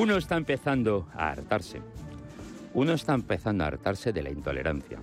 [0.00, 1.82] Uno está empezando a hartarse.
[2.72, 4.98] Uno está empezando a hartarse de la intolerancia.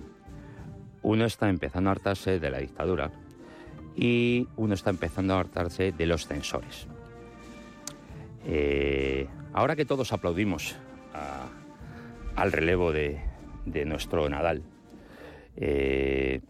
[1.02, 3.12] Uno está empezando a hartarse de la dictadura.
[3.94, 6.88] Y uno está empezando a hartarse de los censores.
[8.44, 10.74] Eh, ahora que todos aplaudimos
[12.34, 13.20] al relevo de,
[13.86, 14.64] nuestro Nadal,
[15.54, 16.40] eh,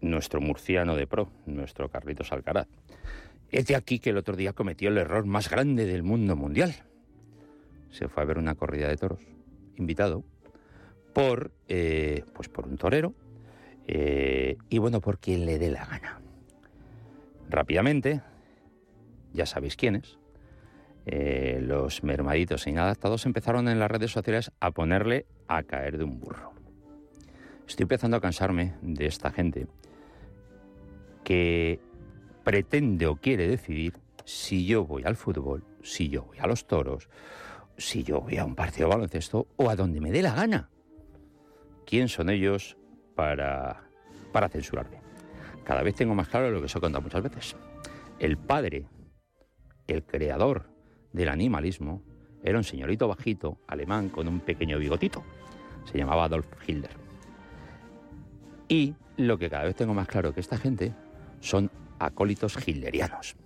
[0.00, 2.66] nuestro murciano de pro, nuestro Carlitos Alcaraz,
[3.52, 6.74] es de aquí que el otro día cometió el error más grande del mundo mundial.
[7.90, 9.20] Se fue a ver una corrida de toros,
[9.76, 10.24] invitado
[11.12, 13.14] por, eh, pues por un torero,
[13.88, 16.20] y bueno, por quien le dé la gana.
[17.48, 18.20] Rápidamente,
[19.32, 20.18] ya sabéis quiénes,
[21.08, 26.04] eh, los mermaditos e inadaptados empezaron en las redes sociales a ponerle a caer de
[26.04, 26.52] un burro.
[27.68, 29.68] Estoy empezando a cansarme de esta gente
[31.22, 31.78] que
[32.42, 37.08] pretende o quiere decidir si yo voy al fútbol, si yo voy a los toros,
[37.76, 40.70] si yo voy a un partido de baloncesto o a donde me dé la gana.
[41.84, 42.76] ¿Quién son ellos
[43.14, 43.84] para,
[44.32, 45.00] para censurarme?
[45.64, 47.56] Cada vez tengo más claro lo que os he contado muchas veces.
[48.18, 48.86] El padre,
[49.86, 50.70] el creador
[51.12, 52.02] del animalismo
[52.42, 55.24] era un señorito bajito, alemán, con un pequeño bigotito.
[55.84, 56.90] Se llamaba Adolf Hitler.
[58.68, 60.92] Y lo que cada vez tengo más claro que esta gente
[61.40, 63.36] son acólitos hitlerianos.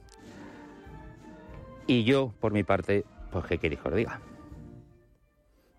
[1.87, 4.21] Y yo, por mi parte, pues qué queréis que os diga.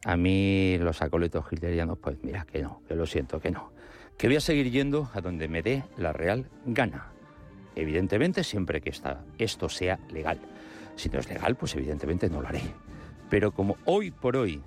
[0.04, 3.72] A mí los acólitos hitlerianos, pues mira, que no, que lo siento, que no.
[4.18, 7.12] Que voy a seguir yendo a donde me dé la real gana.
[7.76, 8.92] Evidentemente, siempre que
[9.38, 10.40] esto sea legal.
[10.96, 12.62] Si no es legal, pues evidentemente no lo haré.
[13.30, 14.62] Pero como hoy por hoy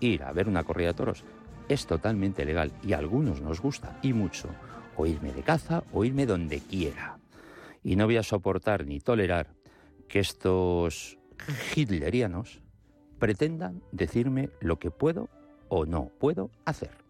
[0.00, 1.24] ir a ver una corrida de toros
[1.68, 4.48] es totalmente legal y a algunos nos gusta y mucho,
[4.96, 7.18] o irme de caza o irme donde quiera.
[7.82, 9.54] Y no voy a soportar ni tolerar
[10.08, 11.18] que estos
[11.74, 12.60] hitlerianos
[13.18, 15.28] pretendan decirme lo que puedo
[15.68, 17.05] o no puedo hacer.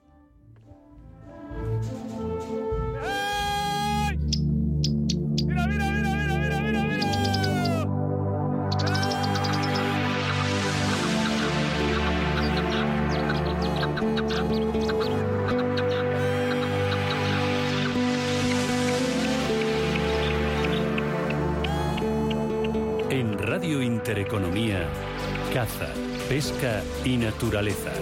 [26.28, 27.93] Pesca y Naturaleza.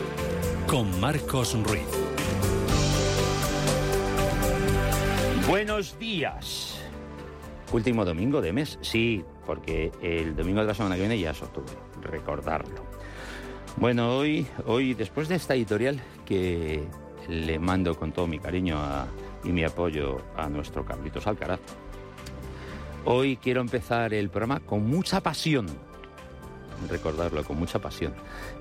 [0.66, 1.82] Con Marcos Ruiz.
[5.48, 6.78] Buenos días.
[7.72, 11.42] Último domingo de mes, sí, porque el domingo de la semana que viene ya es
[11.42, 12.84] octubre, recordarlo.
[13.76, 16.84] Bueno, hoy, hoy después de esta editorial que
[17.28, 18.78] le mando con todo mi cariño
[19.42, 21.60] y mi apoyo a nuestro Carlitos Alcaraz,
[23.04, 25.66] hoy quiero empezar el programa con mucha pasión,
[26.88, 28.14] recordarlo con mucha pasión.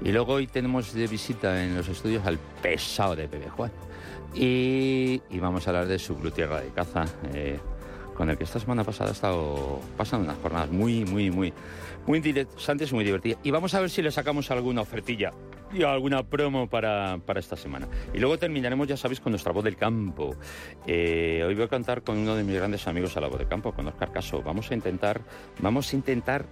[0.03, 3.72] Y luego hoy tenemos de visita en los estudios al pesado de Pepe Juan.
[4.35, 7.59] Y, vamos a hablar de su tierra de caza, eh,
[8.16, 11.53] con el que esta semana pasada ha estado pasando unas jornadas muy, muy, muy,
[12.07, 13.40] muy interesantes y muy divertidas.
[13.44, 15.31] Y vamos a ver si le sacamos alguna ofertilla
[15.73, 17.88] y alguna promo para, esta semana.
[18.13, 20.35] Y luego terminaremos, ya sabéis, con nuestra voz del campo.
[20.85, 23.47] Eh, hoy voy a cantar con uno de mis grandes amigos a la voz del
[23.47, 24.41] campo, con Oscar Caso.
[24.41, 25.22] Vamos a intentar,
[25.59, 26.46] vamos a intentar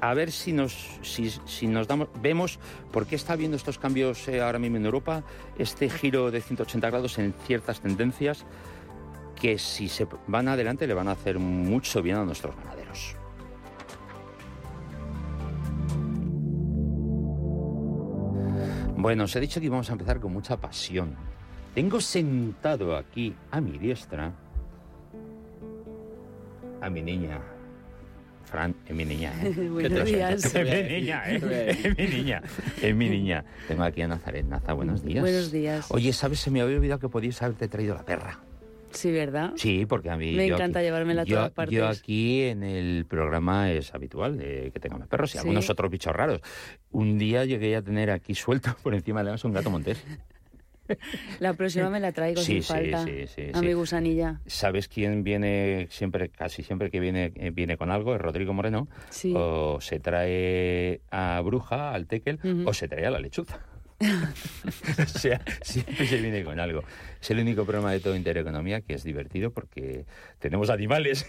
[0.00, 2.58] a ver si nos, si, nos damos, vemos
[2.92, 5.22] por qué está habiendo estos cambios eh, ahora mismo en Europa,
[5.58, 8.44] este giro de 180 grados en ciertas tendencias
[9.34, 13.16] que si se van adelante le van a hacer mucho bien a nuestros ganaderos.
[18.96, 21.14] Bueno, os he dicho que íbamos a empezar con mucha pasión.
[21.74, 24.32] Tengo sentado aquí a mi diestra
[26.80, 27.40] a mi niña,
[28.46, 29.32] Fran, es mi niña.
[29.42, 29.50] ¿eh?
[29.70, 30.44] buenos días.
[30.54, 31.36] Es mi niña, ¿eh?
[31.84, 32.42] es mi niña.
[32.80, 33.44] Es mi niña.
[33.68, 34.46] Tengo aquí a Nazaret.
[34.46, 35.20] Naza, buenos días.
[35.20, 35.86] Buenos días.
[35.90, 36.40] Oye, ¿sabes?
[36.40, 38.40] Se me había olvidado que podías haberte traído la perra.
[38.92, 39.52] Sí, ¿verdad?
[39.56, 40.32] Sí, porque a mí...
[40.32, 41.76] Me encanta llevármela a todas partes.
[41.76, 46.14] Yo aquí en el programa es habitual de que tengamos perros y algunos otros bichos
[46.14, 46.40] raros.
[46.92, 50.02] Un día llegué a tener aquí suelto por encima de la un gato montés.
[51.40, 53.04] La próxima me la traigo sin falta.
[53.52, 54.40] a mi gusanilla.
[54.46, 58.14] ¿Sabes quién viene siempre, casi siempre que viene, eh, viene con algo?
[58.14, 58.88] Es Rodrigo Moreno.
[59.34, 63.60] O se trae a Bruja, al Tekel, o se trae a la lechuza.
[64.00, 66.82] o sea, siempre se viene con algo.
[67.20, 70.04] Es el único problema de todo Intereconomía que es divertido porque
[70.38, 71.26] tenemos animales.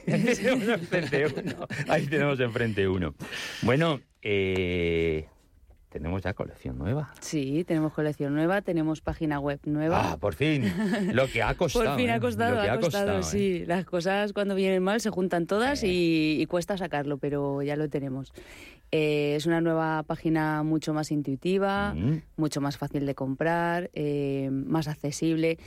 [1.88, 3.15] Ahí tenemos enfrente uno.
[3.62, 5.27] Bueno, eh,
[5.97, 7.11] tenemos ya colección nueva.
[7.21, 10.11] Sí, tenemos colección nueva, tenemos página web nueva.
[10.11, 10.71] Ah, por fin.
[11.11, 11.85] Lo que ha costado.
[11.85, 12.19] por fin ha ¿eh?
[12.19, 13.61] costado, ha, costado, sí.
[13.63, 13.65] ¿eh?
[13.65, 18.31] Las cosas cuando vienen mal se juntan todas y, cuesta sacarlo, pero ya lo tenemos.
[18.91, 22.21] Eh, es una nueva página mucho más intuitiva, mm.
[22.38, 23.89] mucho más fácil de comprar,
[24.51, 25.57] más accesible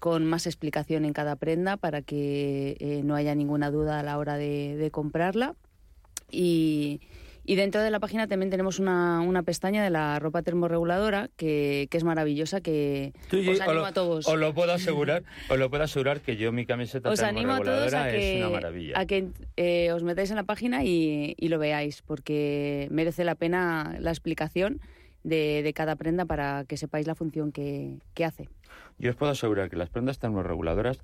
[0.00, 4.36] con más explicación en cada prenda para que no haya ninguna duda a la hora
[4.36, 5.54] de, de comprarla.
[6.30, 7.00] Y,
[7.48, 11.88] y dentro de la página también tenemos una, una pestaña de la ropa termorreguladora que,
[11.90, 14.28] que es maravillosa, que os animo a todos.
[14.28, 17.60] Os lo puedo asegurar, os lo puedo asegurar que yo mi camiseta os animo a
[17.60, 19.00] todos a que, es una maravilla.
[19.00, 23.34] A que eh, os metáis en la página y, y, lo veáis, porque merece la
[23.34, 24.82] pena la explicación
[25.24, 28.50] de, de cada prenda para que sepáis la función que, que hace.
[28.98, 30.98] Yo os puedo asegurar que las prendas termorreguladoras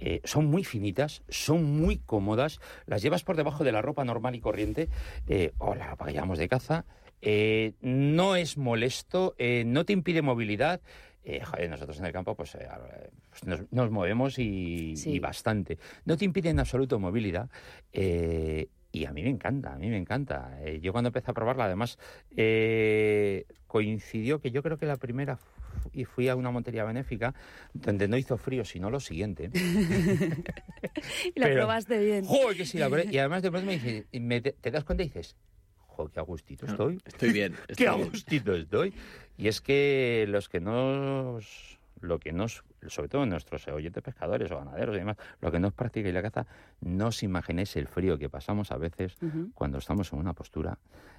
[0.00, 4.34] eh, son muy finitas, son muy cómodas, las llevas por debajo de la ropa normal
[4.34, 4.88] y corriente,
[5.26, 6.84] eh, o la ropa que llevamos de caza,
[7.22, 10.80] eh, no es molesto, no te impide movilidad.
[11.44, 12.56] Joder, nosotros en el campo pues,
[13.30, 15.76] pues nos, movemos y, y, bastante.
[16.04, 17.50] No te impide en absoluto movilidad.
[17.92, 20.56] Y a mí me encanta, a mí me encanta.
[20.80, 21.98] yo cuando empecé a probarla, además,
[23.66, 25.36] coincidió que yo creo que la primera
[25.92, 27.34] y fui a una montería benéfica
[27.72, 29.50] donde no hizo frío, sino lo siguiente.
[31.34, 32.24] y la probaste bien.
[32.24, 34.06] Joder, que sí, la Y además de pronto me dice,
[34.60, 35.36] te, das cuenta y dices,
[35.78, 37.00] joder, qué agustito estoy.
[37.04, 37.54] estoy bien.
[37.76, 38.94] qué agustito estoy.
[39.36, 44.58] Y es que los que nos lo que nos, sobre todo nuestros oyentes pescadores o
[44.58, 46.46] ganaderos y demás, lo que nos practica y la caza,
[46.80, 49.16] no os imaginéis el frío que pasamos a veces
[49.54, 50.78] cuando estamos en una postura.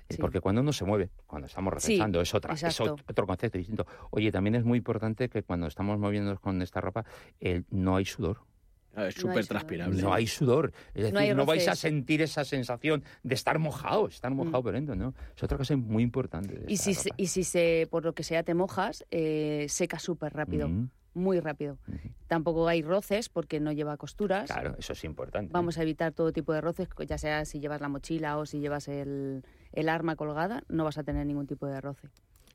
[0.09, 3.85] Eh, porque cuando uno se mueve, cuando estamos reflejando, es, otra, es otro concepto distinto.
[4.11, 7.03] Oye, también es muy importante que cuando estamos moviéndonos con esta ropa,
[7.71, 8.39] no hay sudor.
[8.97, 10.01] Ah, es súper transpirable.
[10.01, 10.73] No hay sudor.
[10.95, 14.63] Es decir, no, vais a sentir esa sensación de estar mojado, estar mojado mm.
[14.63, 15.13] por dentro, ¿no?
[15.35, 16.65] Es otra cosa muy importante.
[16.67, 20.33] Y si, se, y si se, por lo que sea te mojas, eh, seca súper
[20.33, 20.67] rápido.
[20.67, 20.89] Mm.
[21.17, 21.79] Muy rápido.
[22.27, 24.51] Tampoco hay roces porque no lleva costuras.
[24.51, 25.51] Claro, eso es importante.
[25.51, 28.59] Vamos a evitar todo tipo de roces, ya sea si llevas la mochila o si
[28.59, 29.43] llevas el,
[29.73, 32.09] el arma colgada, no vas a tener ningún tipo de roce.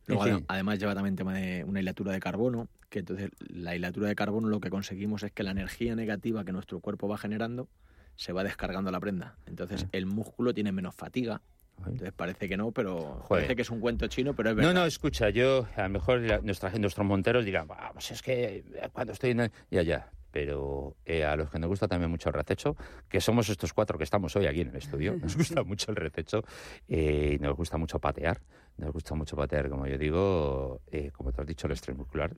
[0.06, 4.14] Luego, además lleva también tema de una hilatura de carbono, que entonces la hilatura de
[4.14, 7.68] carbono lo que conseguimos es que la energía negativa que nuestro cuerpo va generando
[8.14, 9.36] se va descargando a la prenda.
[9.46, 11.40] Entonces el músculo tiene menos fatiga.
[11.87, 14.73] Entonces parece que no, pero parece que es un cuento chino, pero es verdad.
[14.73, 19.12] No, no, escucha, yo a lo mejor nuestra, nuestros monteros dirán, pues es que cuando
[19.12, 22.76] estoy en Ya, ya, pero eh, a los que nos gusta también mucho el rececho,
[23.08, 25.96] que somos estos cuatro que estamos hoy aquí en el estudio, nos gusta mucho el
[25.96, 26.43] rececho
[26.88, 28.40] eh, y nos gusta mucho patear.
[28.79, 32.34] Nos gusta mucho patear, como yo digo, eh, como te has dicho, el estrés muscular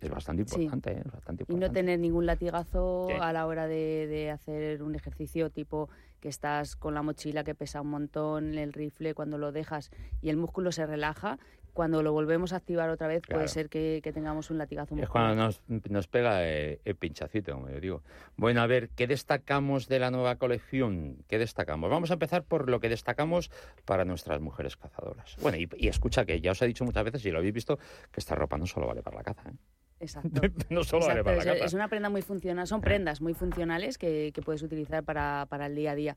[0.00, 1.02] es bastante importante, ¿eh?
[1.12, 5.88] bastante Y no tener ningún latigazo a la hora de, hacer un ejercicio tipo
[6.20, 10.28] que estás con la mochila que pesa un montón, el rifle, cuando lo dejas y
[10.30, 11.38] el músculo se relaja,
[11.72, 15.32] cuando lo volvemos a activar otra vez puede ser que, tengamos un latigazo muscular.
[15.40, 18.02] Es cuando nos, pega el, el, pinchacito, como yo digo.
[18.36, 21.24] Bueno, a ver, ¿qué destacamos de la nueva colección?
[21.28, 21.90] ¿Qué destacamos?
[21.90, 23.50] Vamos a empezar por lo que destacamos
[23.84, 25.36] para nuestras mujeres cazadoras.
[25.40, 27.78] Bueno, y, y escucha que ya os he dicho muchas veces, y lo habéis visto,
[28.10, 29.48] que esta ropa no solo vale para la caza.
[29.48, 29.54] ¿eh?
[30.00, 30.40] Exacto.
[30.70, 34.62] no solo para es, es, una prenda muy funcional, son prendas muy funcionales que, puedes
[34.62, 36.16] utilizar para, el día a día.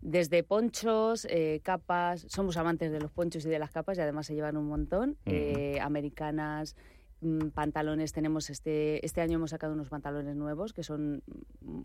[0.00, 4.26] Desde ponchos, eh, capas, somos amantes de los ponchos y de las capas y además
[4.26, 5.16] se llevan un montón.
[5.26, 6.74] Eh, americanas,
[7.20, 11.22] mm, pantalones, tenemos este, este año hemos sacado unos pantalones nuevos que son
[11.60, 11.82] mm,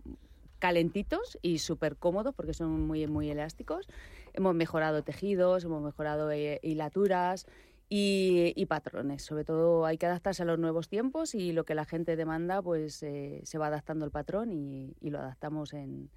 [0.58, 3.88] calentitos y súper cómodos porque son muy, muy elásticos.
[4.34, 7.46] Hemos mejorado tejidos, hemos mejorado eh, hilaturas
[7.90, 9.24] y, patrones.
[9.24, 12.62] Sobre todo hay que adaptarse a los nuevos tiempos y lo que la gente demanda,
[12.62, 16.10] pues eh, se va adaptando el patrón y, lo adaptamos en,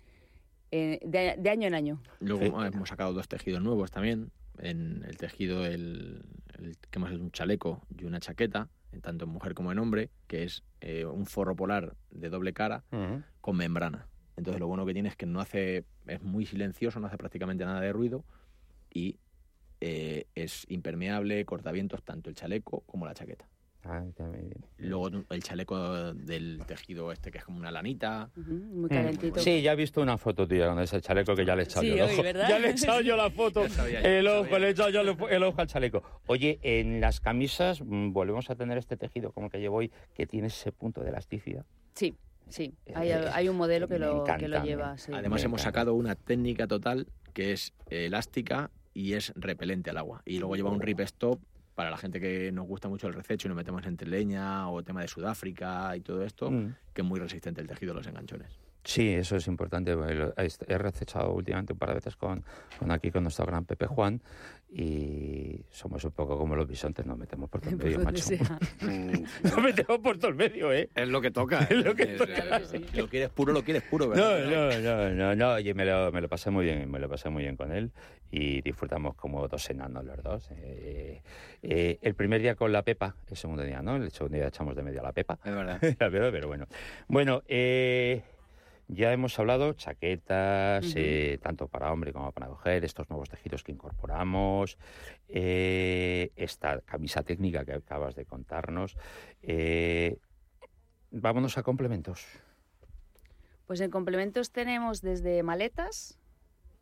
[0.71, 2.03] de, año en año.
[2.21, 4.31] Luego hemos sacado dos tejidos nuevos también.
[4.59, 6.25] En el tejido, el,
[6.91, 8.69] que más es un chaleco y una chaqueta,
[9.01, 12.85] tanto en mujer como en hombre, que es eh, un forro polar de doble cara
[13.41, 14.07] con membrana.
[14.37, 17.65] Entonces lo bueno que tiene es que no hace, es muy silencioso, no hace prácticamente
[17.65, 18.25] nada de ruido
[18.93, 19.19] y
[19.81, 23.47] eh, es impermeable, cortavientos, tanto el chaleco como la chaqueta.
[23.85, 24.05] Ah,
[24.77, 28.31] Luego el chaleco del tejido este que es como una lanita.
[28.37, 28.89] muy mm.
[28.89, 29.41] calentito.
[29.41, 31.85] Sí, ya he visto una foto tuya con ese chaleco que ya le he echado
[31.85, 32.23] yo el ojo.
[32.49, 33.65] Ya le he echado yo la foto,
[34.05, 36.03] el ojo, le he echado yo el ojo al chaleco.
[36.27, 40.27] Oye, en las camisas mm, volvemos a tener este tejido como que llevo hoy que
[40.27, 41.65] tiene ese punto de elasticidad.
[41.95, 42.15] Sí.
[42.49, 44.97] Sí, hay, un modelo que lo, que lo lleva.
[45.13, 50.23] Además, hemos sacado una técnica total que es elástica y es repelente al agua.
[50.25, 51.41] Y luego lleva un rip stop
[51.75, 54.83] para la gente que nos gusta mucho el rececho y nos metemos entre leña o
[54.83, 56.75] tema de Sudáfrica y todo esto, mm.
[56.93, 58.59] que es muy resistente el tejido a los enganchones.
[58.83, 59.93] Sí, eso es importante.
[59.93, 62.43] He recechado últimamente un par de veces con,
[62.79, 64.21] con aquí, con nuestro gran Pepe Juan,
[64.73, 68.21] y somos un poco como los bisontes, nos metemos por todo el Por medio, donde
[68.21, 69.25] macho.
[69.43, 70.89] Nos metemos por todo el medio, ¿eh?
[70.95, 71.59] Es lo que toca.
[71.71, 72.33] Es lo que Es, toca.
[72.33, 72.87] eh, que sí.
[72.93, 74.81] Si lo quieres puro, lo quieres puro, No, ¿verdad?
[74.81, 77.29] no, no, no, no, oye, me lo, me lo pasé muy bien, me lo pasé
[77.31, 77.91] muy bien con él
[78.31, 80.49] y disfrutamos como dos enanos los dos.
[80.53, 81.21] Eh,
[81.63, 83.97] eh, el primer día con la Pepa, el segundo día, ¿no?
[83.97, 85.39] El segundo día echamos de medio a la Pepa.
[85.45, 85.79] es verdad.
[85.99, 86.67] Pero bueno.
[87.09, 88.23] Bueno, eh,
[88.93, 93.73] ya hemos hablado chaquetas, eh, tanto para hombre como para mujer, estos nuevos tejidos que
[93.73, 94.79] incorporamos,
[95.29, 98.97] eh, esta camisa técnica que acabas de contarnos.
[99.43, 100.19] Eh,
[101.11, 102.27] vámonos a complementos.
[103.67, 106.20] Pues en complementos tenemos desde maletas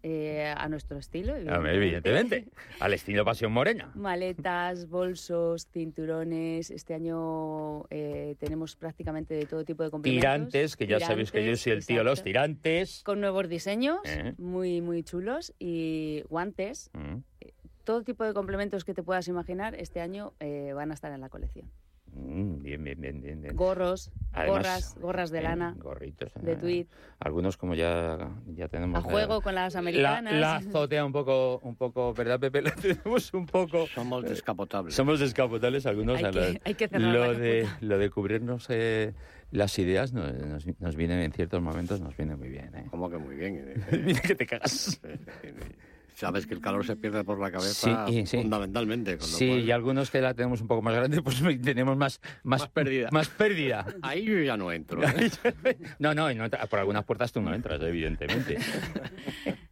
[0.02, 1.34] eh, a nuestro estilo.
[1.34, 2.46] Hombre, Evidentemente,
[2.80, 3.90] al estilo Pasión Morena.
[3.94, 6.70] Maletas, bolsos, cinturones.
[6.70, 10.20] Este año eh, tenemos prácticamente de todo tipo de complementos.
[10.22, 13.02] Tirantes, que ya sabéis que yo soy el tío de los tirantes.
[13.04, 14.34] Con nuevos diseños, Eh.
[14.38, 15.52] muy, muy chulos.
[15.58, 16.90] Y guantes.
[16.92, 17.16] Mm,
[17.84, 21.22] Todo tipo de complementos que te puedas imaginar este año eh, van a estar en
[21.22, 21.70] la colección.
[22.12, 23.42] Mm, bien, bien, bien, bien.
[23.42, 23.56] bien.
[23.56, 26.32] Gorros, Además, gorras, gorras de eh, lana, Gorritos.
[26.40, 26.86] de eh, tweed,
[27.18, 28.98] Algunos como ya, ya tenemos...
[29.04, 30.34] a juego con las la, americanas.
[30.34, 32.62] la azotea un poco, un poco, ¿verdad, Pepe?
[32.62, 33.86] La tenemos un poco...
[33.94, 34.94] Somos descapotables.
[34.94, 36.18] Somos descapotables algunos.
[36.18, 39.14] Hay a que- la- hay que cerrar lo, la de, lo de cubrirnos eh,
[39.50, 42.74] las ideas nos, nos, nos viene en ciertos momentos, nos viene muy bien.
[42.74, 42.84] ¿eh?
[42.90, 43.82] Como que muy bien.
[44.04, 45.00] Mira que te cagas.
[46.18, 48.38] Sabes que el calor se pierde por la cabeza Sí, y- sí.
[48.38, 49.16] fundamentalmente.
[49.18, 51.96] con lo Sí, cual- y algunos que la tenemos un poco más grande, pues tenemos
[51.96, 53.08] más, más, Más pérdida.
[53.12, 53.86] Más pérdida.
[54.02, 55.00] Ahí yo ya no entro.
[55.04, 55.30] ¿eh?
[56.00, 58.58] No, no, y no entra- por algunas puertas tú no entras, evidentemente.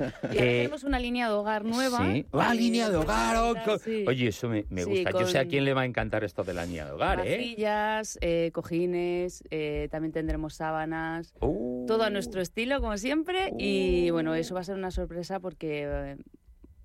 [0.22, 1.98] Y ahora Eh, tenemos una línea de hogar nueva.
[2.12, 2.26] Sí.
[2.32, 3.36] ¡Ah, línea de hogar!
[3.36, 4.04] oh, Sí.
[4.06, 5.10] Oye, eso me, me Sí, gusta.
[5.18, 7.36] Yo sé a quién le va a encantar esto de la línea de hogar, ¿eh?
[7.36, 11.84] Vajillas, eh, cojines, eh, también tendremos sábanas, Uh.
[11.86, 13.52] todo a nuestro estilo, como siempre.
[13.58, 16.16] Y bueno, eso va a ser una sorpresa porque eh,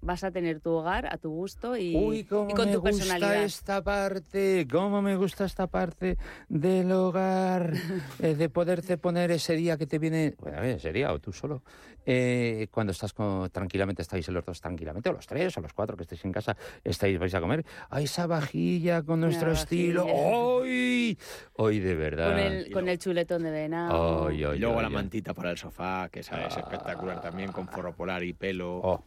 [0.05, 2.79] vas a tener tu hogar a tu gusto y, Uy, cómo y con me tu
[2.81, 3.43] gusta personalidad.
[3.43, 7.74] esta parte, cómo me gusta esta parte del hogar,
[8.19, 11.63] eh, de poderte poner ese día que te viene, bueno, ese día o tú solo,
[12.05, 15.97] eh, cuando estás con- tranquilamente, estáis los dos tranquilamente, o los tres, o los cuatro
[15.97, 20.05] que estéis en casa, estáis, vais a comer, a esa vajilla con nuestro Una estilo,
[20.05, 21.17] hoy,
[21.53, 22.29] hoy de verdad.
[22.29, 24.27] Con el, con el chuletón de venado.
[24.27, 24.93] Ay, ay, Y luego ay, la ay.
[24.93, 28.77] mantita para el sofá, que esa es espectacular también, con forro polar y pelo.
[28.83, 29.03] Oh.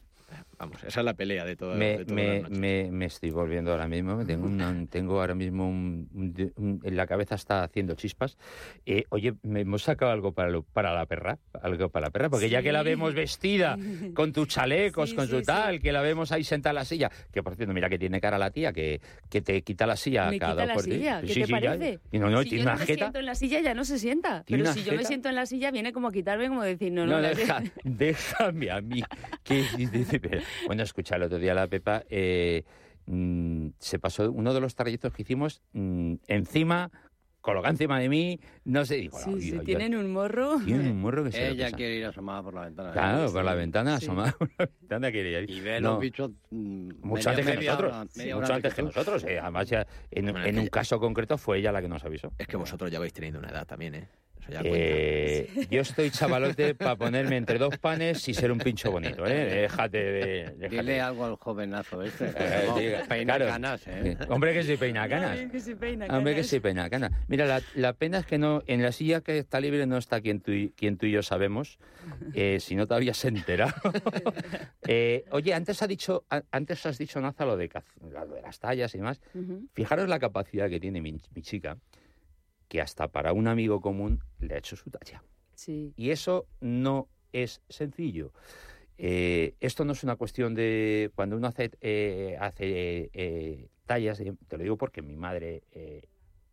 [0.58, 2.58] Vamos, esa es la pelea de, todo, me, de todas me, las noches.
[2.58, 4.24] me, me estoy volviendo ahora mismo.
[4.26, 8.36] Tengo, una- tengo ahora mismo un, un- un- en la cabeza está haciendo chispas.
[8.84, 12.28] Eh, oye, me hemos sacado algo para, lo- para la perra, algo para la perra,
[12.28, 12.86] porque ya que la Sí.
[12.86, 13.78] vemos vestida
[14.14, 15.44] con tus chalecos, Sí, con sí, su sí.
[15.46, 18.20] tal, que la vemos ahí sentada en la silla, que por cierto, mira que tiene
[18.20, 19.00] cara la tía, que,
[19.30, 21.52] que te quita la silla Me cada quita la por silla, ¿qué Sí, te sí,
[21.52, 21.60] ya.
[21.60, 22.00] parece?
[22.10, 22.98] Y no, no, si tiene yo una no me jeta.
[23.04, 24.42] siento en la silla ya no se sienta.
[24.48, 25.08] Pero si yo me jeta.
[25.08, 27.62] siento en la silla viene como a quitarme, como decir, no, no, No, la- deja-
[27.84, 29.02] déjame a mí.
[29.44, 30.20] Que, dice,
[30.66, 32.64] bueno, escucha, el otro día la Pepa eh,
[33.06, 36.90] mm, se pasó uno de los trayectos que hicimos mm, encima,
[37.40, 38.96] colocada encima de mí, no sé.
[38.96, 39.64] Digo, Sí, "Ay, sí, ay, ay".
[39.64, 40.58] tienen un morro.
[40.64, 42.92] Tienen un morro que se Ella quiere ir asomada por la ventana.
[42.92, 45.50] Claro, por la ventana, asomada por la ventana quiere ir.
[45.50, 46.30] Y ve los bichos.
[46.50, 47.94] mm, Mucho antes que nosotros.
[48.34, 49.24] mucho antes que nosotros.
[49.24, 50.28] eh, además, ya en,
[50.58, 52.32] un ya- caso concreto fue ella la que nos avisó.
[52.38, 54.08] Es que vosotros ya vais teniendo una edad también, ¿eh?
[54.40, 54.76] Eso ya cuenta.
[54.78, 59.44] Eh, yo estoy chavalote para ponerme entre dos panes y ser un pincho bonito, ¿eh?
[59.62, 60.54] Déjate de...
[60.56, 60.68] déjate.
[60.68, 62.32] Dile algo al jovenazo este.
[62.36, 63.50] Eh, diga, peina claro.
[63.52, 64.16] canas, ¿eh?
[64.28, 65.38] Hombre, que sí peina canas.
[65.50, 66.46] Que se peina Hombre, que canas.
[66.50, 67.10] sí peina canas.
[67.28, 70.20] Mira, la, la pena es que no en la silla que está libre no está
[70.20, 71.78] quien tú y, quien tú y yo sabemos,
[72.34, 73.74] eh, si no te habías enterado.
[74.90, 78.40] Eh, oye, antes, ha dicho, a- antes has dicho, Naza, lo de, caz- lo de
[78.40, 79.20] las tallas y demás.
[79.34, 79.66] Ujú.
[79.74, 81.76] Fijaros la capacidad que tiene mi, mi chica,
[82.68, 85.22] que hasta para un amigo común le ha hecho su talla.
[85.54, 85.92] Sí.
[85.96, 88.32] Y eso no es sencillo.
[88.96, 94.56] Eh, esto no es una cuestión de cuando uno hace, eh, hace eh, tallas, te
[94.56, 95.62] lo digo porque mi madre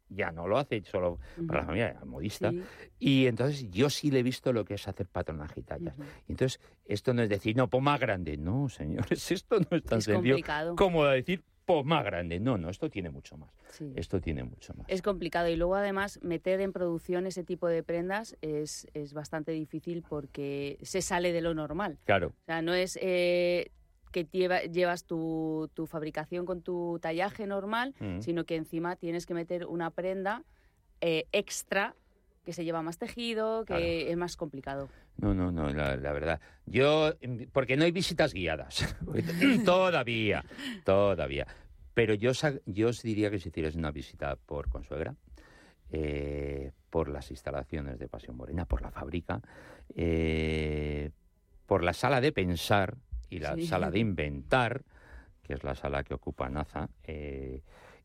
[0.10, 2.62] ya no lo hace solo para la familia, era modista, Sí,
[3.00, 5.96] y entonces yo sí le he visto lo que es hacer patronaje y tallas.
[6.28, 8.70] entonces esto no es decir, no, pues más grande, no,
[9.20, 10.76] señores, esto no es tan Es sencillo complicado.
[10.76, 13.92] como decir, pues más grande, no, no, esto tiene mucho más, Sí.
[13.96, 14.86] esto tiene mucho más.
[14.88, 19.52] Es complicado y luego además meter en producción ese tipo de prendas es, es bastante
[19.52, 21.98] difícil porque se sale de lo normal.
[22.06, 23.72] Claro, O sea, no es eh,
[24.12, 28.20] que lleva- llevas tu, tu fabricación con tu tallaje normal, Mm.
[28.22, 30.44] sino que encima tienes que meter una prenda
[31.02, 31.96] eh, extra
[32.46, 33.84] que se lleva más tejido, que Claro.
[33.86, 34.88] es más complicado.
[35.18, 36.42] No, no, no, la, la verdad.
[36.66, 37.14] Yo,
[37.54, 38.96] porque no hay visitas guiadas.
[39.66, 40.44] todavía,
[40.84, 41.48] todavía.
[41.94, 42.32] Pero yo,
[42.66, 45.16] yo os diría que si hicierais una visita por consuegra,
[45.92, 49.42] eh, por las instalaciones de Pasión Morena, por la fábrica,
[49.96, 51.12] eh,
[51.66, 52.98] por la sala de pensar
[53.30, 53.68] y la Sí.
[53.68, 54.84] sala de inventar,
[55.44, 57.62] que es la sala que ocupa NASA, eh,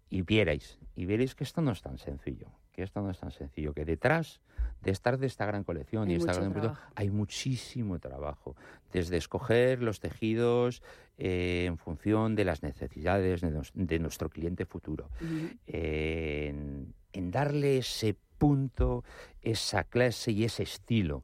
[0.09, 3.31] y vierais, y vierais que esto no es tan sencillo, que esto no es tan
[3.33, 4.41] sencillo, que detrás
[4.83, 6.81] de estar de esta gran colección Hay y esta gran trabajo.
[6.95, 8.57] hay muchísimo trabajo,
[8.93, 10.83] desde escoger los tejidos
[11.19, 15.51] eh, en función de las necesidades de, nos- de nuestro cliente futuro, Ujú.
[15.67, 19.05] en, en darle ese punto,
[19.43, 21.23] esa clase y ese estilo.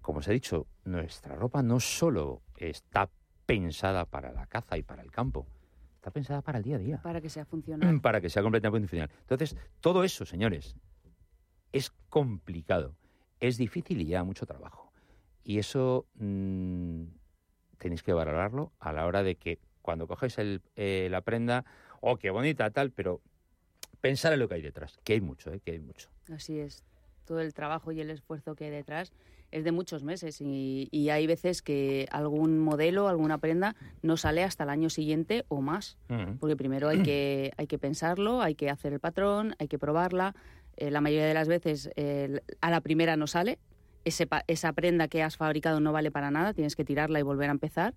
[0.00, 3.08] Como os he dicho, nuestra ropa no solo está
[3.46, 5.46] pensada para la caza y para el campo,
[6.02, 8.00] está pensada para el día a día, Para que sea funcional.
[8.00, 9.10] para que sea completamente funcional.
[9.20, 10.74] Entonces, todo eso, señores,
[11.70, 12.96] es complicado,
[13.38, 14.92] es difícil y lleva mucho trabajo.
[15.44, 17.04] Y eso mm,
[17.78, 21.64] tenéis que valorarlo a la hora de que cuando cogéis el, eh, la prenda,
[22.00, 23.20] oh, qué bonita, tal, pero
[24.00, 25.60] pensar en lo que hay detrás, que hay mucho, ¿eh?
[25.60, 26.08] que hay mucho.
[26.32, 26.82] Así es.
[27.24, 29.12] Todo el trabajo y el esfuerzo que hay detrás
[29.52, 34.42] es de muchos meses y, y hay veces que algún modelo, alguna prenda no sale
[34.42, 35.96] hasta el año siguiente o más.
[36.40, 40.34] Porque primero hay que, hay que pensarlo, hay que hacer el patrón, hay que probarla.
[40.76, 43.58] Eh, la mayoría de las veces eh, a la primera no sale.
[44.04, 47.48] Ese esa prenda que has fabricado no vale para nada, tienes que tirarla y volver
[47.50, 47.94] a empezar.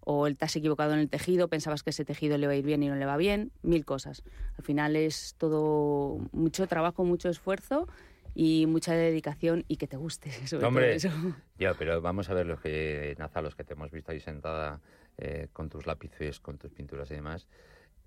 [0.00, 2.56] O el- te has equivocado en el tejido, pensabas que ese tejido le va a
[2.56, 4.22] ir bien y no le va bien, mil cosas.
[4.56, 7.88] Al final es todo mucho trabajo, mucho esfuerzo
[8.34, 10.30] y mucha dedicación y que te guste.
[10.46, 10.94] Sobre todo Hombre.
[10.94, 11.10] eso.
[11.58, 14.80] Ya, pero vamos a ver los que, Naza, los que te hemos visto ahí sentada
[15.16, 17.48] eh, con tus lápices, con tus pinturas y demás,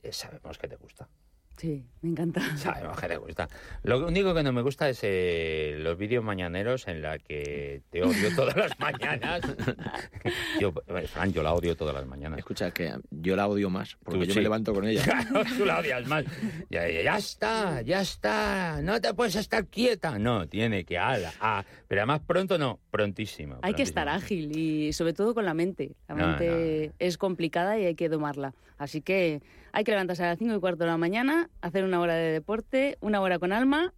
[0.04, 1.10] eh, sabemos que te gusta.
[1.58, 2.42] Sí, me encanta.
[2.58, 3.48] Sabemos que te gusta.
[3.84, 8.04] Lo único que no me gusta es eh, los vídeos mañaneros en la que te
[8.04, 9.42] odio todas las mañanas.
[10.60, 12.40] yo, eh, Fran, yo la odio todas las mañanas.
[12.40, 14.40] Escucha, que yo la odio más, porque Tú yo sí.
[14.40, 15.04] me levanto con ella.
[15.04, 16.26] Claro, tú la odias más.
[16.70, 18.82] Ya, ya, ya está, ya está.
[18.82, 20.18] No te puedes estar quieta.
[20.18, 21.32] No, tiene que ala.
[21.40, 23.58] Ah, pero además pronto no, prontísimo.
[23.62, 25.92] Hay que estar ágil y sobre todo con la mente.
[26.08, 26.94] La No, mente no.
[27.00, 28.54] es complicada y hay que domarla.
[28.82, 32.00] Así que hay que levantarse a las 5 y cuarto de la mañana, hacer una
[32.00, 33.94] hora de deporte, una hora con alma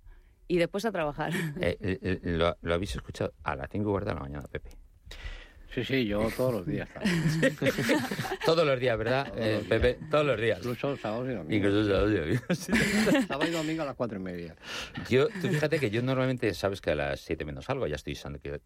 [0.50, 1.32] y después a trabajar.
[1.62, 4.46] Eh, eh, eh, lo, lo habéis escuchado a las 5 y cuarto de la mañana,
[4.52, 4.72] Pepe.
[5.74, 6.90] Sí, sí, yo todos los días.
[6.94, 7.24] también.
[8.46, 10.00] Todos los días, ¿verdad, Todos eh, los Pepe?
[10.12, 10.60] Todos los días.
[10.60, 11.54] Incluso sábados y domingos.
[11.56, 12.58] Incluso sábados y domingos.
[13.28, 14.56] Sábado y domingo a las cuatro y media.
[15.10, 18.16] Yo, tú fíjate que yo normalmente, sabes que a las 7 menos algo, ya estoy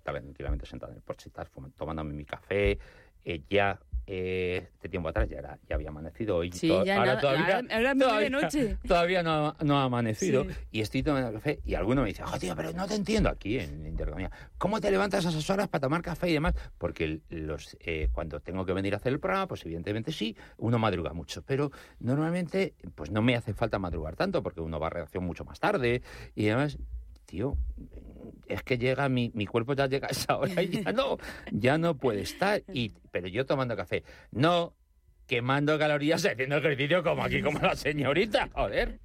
[0.03, 1.29] tranquilamente sentado en el porche,
[1.77, 2.79] tomándome mi café,
[3.23, 3.77] eh, ya
[4.09, 6.37] eh, este tiempo atrás ya, era, ya había amanecido.
[6.37, 8.77] Hoy Sí, to- ya ahora nada, todavía, ahora- ahora de noche.
[8.87, 10.49] todavía no, ha- no ha amanecido Sí.
[10.71, 13.59] y estoy tomando café y alguno me dice, "Jo, tío, pero no te entiendo aquí
[13.59, 14.31] en Intercomía.
[14.57, 16.53] ¿Cómo te levantas a esas horas para tomar café y demás?
[16.77, 20.79] Porque los, eh, cuando tengo que venir a hacer el programa, pues evidentemente sí, uno
[20.79, 24.91] madruga mucho, pero normalmente pues no me hace falta madrugar tanto porque uno va a
[24.91, 26.01] redacción mucho más tarde
[26.33, 26.77] y además,
[27.25, 27.57] tío,
[28.47, 31.17] es que llega mi, mi cuerpo ya llega a esa hora y ya no,
[31.51, 32.63] ya no puede estar.
[32.73, 34.73] Y, pero yo tomando café, no
[35.27, 38.99] quemando calorías haciendo ejercicio como aquí, como la señorita, joder.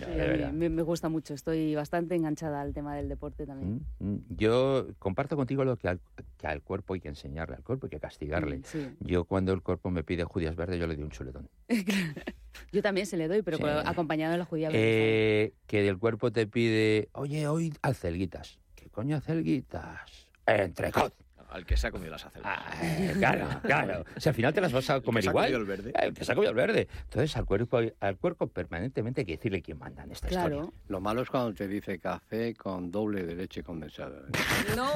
[0.00, 3.84] No, Sí, me, me gusta mucho, estoy bastante enganchada al tema del deporte también.
[3.98, 4.20] Mm, mm.
[4.36, 6.00] Yo comparto contigo lo que al,
[6.38, 8.58] que al cuerpo hay que enseñarle, al cuerpo hay que castigarle.
[8.58, 8.88] Mm, sí.
[9.00, 11.48] Yo cuando el cuerpo me pide judías verdes, yo le doy un chuletón.
[12.72, 13.64] Yo también se le doy, pero Sí.
[13.84, 14.68] acompañado de la judía.
[14.68, 18.58] verde, Eh, que el cuerpo te pide, oye, hoy acelguitas.
[18.74, 20.00] ¿Qué coño acelguitas?
[20.46, 21.14] Entrecot.
[21.50, 22.58] Al que se ha comido las acelgas.
[22.58, 24.04] Ah, claro, claro.
[24.16, 25.52] Si al final te las vas a comer igual.
[25.54, 25.90] el verde.
[25.90, 26.88] Eh, El que se ha comido el verde.
[27.04, 30.56] Entonces al cuerpo, al cuerpo permanentemente hay que decirle quién manda en esta Claro.
[30.56, 30.80] historia.
[30.88, 34.22] Lo malo es cuando te dice café con doble de leche condensada.
[34.76, 34.90] No,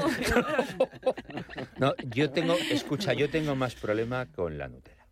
[1.78, 5.06] No, yo tengo, escucha, yo tengo más problema con la Nutella.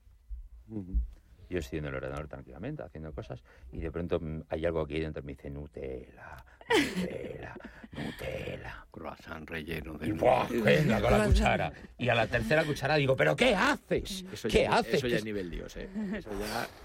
[1.49, 4.21] Yo estoy en el ordenador tranquilamente haciendo cosas y de pronto
[4.51, 6.37] hay algo aquí dentro me dice Nutella,
[6.69, 7.55] Nutella,
[7.93, 8.87] Nutella.
[8.91, 10.13] Croissant relleno Y de...
[10.13, 10.47] ¡buah!
[10.49, 11.73] venga con la cuchara.
[11.99, 14.25] Y a la tercera cuchara digo, ¿pero qué haces?
[14.33, 14.95] Eso ¿Qué ya, haces?
[14.95, 15.89] Eso ya ¿Qué es nivel Dios, ¿eh?
[16.17, 16.67] Eso ya...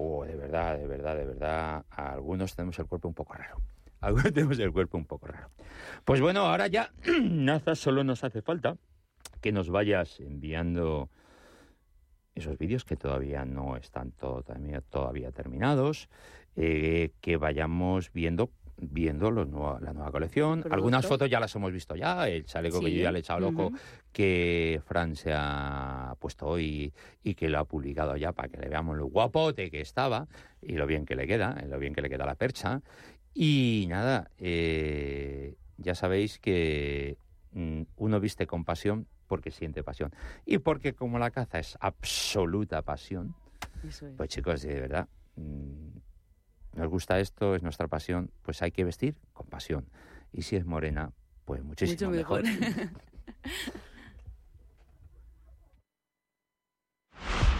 [0.00, 3.60] Oh, de verdad, de verdad, de verdad, algunos tenemos el cuerpo un poco raro.
[4.00, 5.50] Algunos tenemos el cuerpo un poco raro.
[6.04, 8.76] Pues bueno, ahora ya, Naza, solo nos hace falta
[9.40, 11.10] que nos vayas enviando
[12.36, 16.08] esos vídeos que todavía no están todo- todavía, todavía terminados,
[16.54, 20.60] eh, que vayamos viendo viendo los nueva- la nueva colección.
[20.60, 20.74] Producto.
[20.74, 22.96] Algunas fotos ya las hemos visto ya, el chaleco que Sí.
[22.96, 23.76] yo ya le he echado loco, Ujú.
[24.12, 28.68] que Fran se ha puesto hoy y que lo ha publicado ya para que le
[28.68, 30.28] veamos lo guapote que estaba
[30.62, 32.80] y lo bien que le queda, lo bien que le queda la percha.
[33.34, 37.16] Y nada, eh, ya sabéis que
[37.52, 40.12] mm, uno viste con pasión porque siente pasión.
[40.46, 43.34] Y porque como la caza es absoluta pasión,
[43.86, 44.14] eso es.
[44.16, 45.98] pues chicos, de verdad, mm,
[46.74, 49.86] nos gusta esto, es nuestra pasión, pues hay que vestir con pasión.
[50.32, 51.12] Y si es morena,
[51.44, 52.42] pues muchísimo Mucho mejor.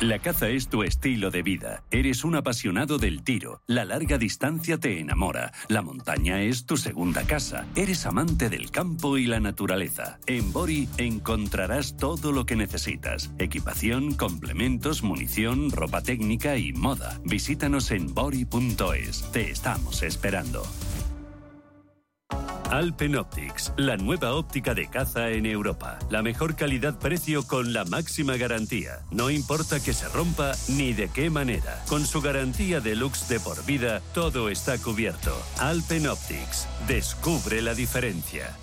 [0.00, 1.82] La caza es tu estilo de vida.
[1.90, 3.62] Eres un apasionado del tiro.
[3.66, 5.52] La larga distancia te enamora.
[5.66, 7.66] La montaña es tu segunda casa.
[7.74, 10.20] Eres amante del campo y la naturaleza.
[10.26, 13.32] En Bori encontrarás todo lo que necesitas.
[13.40, 17.18] Equipación, complementos, munición, ropa técnica y moda.
[17.24, 19.32] Visítanos en bori.es.
[19.32, 20.62] Te estamos esperando.
[22.70, 25.98] Alpen Optics, la nueva óptica de caza en Europa.
[26.10, 28.98] La mejor calidad-precio con la máxima garantía.
[29.10, 31.82] No importa que se rompa ni de qué manera.
[31.88, 35.34] Con su garantía deluxe de por vida, todo está cubierto.
[35.58, 36.68] Alpen Optics.
[36.86, 38.54] Descubre la diferencia.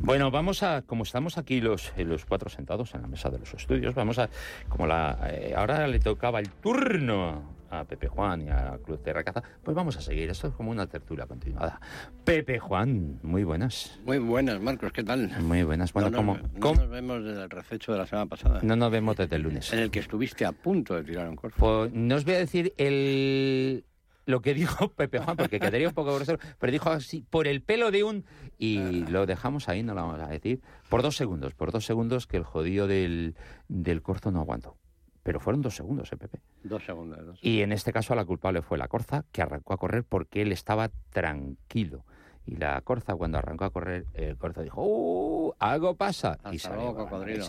[0.00, 3.38] Bueno, vamos a, como estamos aquí los, eh, los cuatro sentados en la mesa de
[3.38, 4.30] los estudios, vamos a,
[4.70, 9.12] como la, eh, ahora le tocaba el turno a Pepe Juan y a Cruz de
[9.24, 10.28] Caza, pues vamos a seguir.
[10.30, 11.80] Esto es como una tertulia continuada.
[12.24, 13.98] Pepe Juan, muy buenas.
[14.04, 15.30] Muy buenas, Marcos, ¿qué tal?
[15.42, 15.92] Muy buenas.
[15.92, 18.60] Bueno, no, ¿cómo, nos, no cómo- nos vemos desde el rececho de la semana pasada,
[18.62, 19.72] no nos vemos desde el lunes?
[19.72, 21.56] en el que estuviste a punto de tirar un corfo.
[21.58, 23.84] Pues no os voy a decir el
[24.26, 27.62] lo que dijo Pepe Juan, porque quedaría un poco grosero, pero dijo así, por el
[27.62, 28.24] pelo de un...
[28.58, 30.60] Y lo dejamos ahí, no lo vamos a decir.
[30.88, 33.34] Por dos segundos, por dos segundos que el jodido del,
[33.68, 34.76] del corzo no aguantó.
[35.22, 36.40] Pero fueron dos segundos, ¿eh, Pepe?
[36.62, 37.24] Dos segundos.
[37.24, 40.42] dos Y en este caso la culpable fue la corza, que arrancó a correr porque
[40.42, 42.04] él estaba tranquilo.
[42.46, 45.52] Y la corza, cuando arrancó a correr, el corzo dijo, ¡Uh!
[45.58, 46.38] Algo pasa.
[46.50, 47.44] y salió luego, cocodrilo.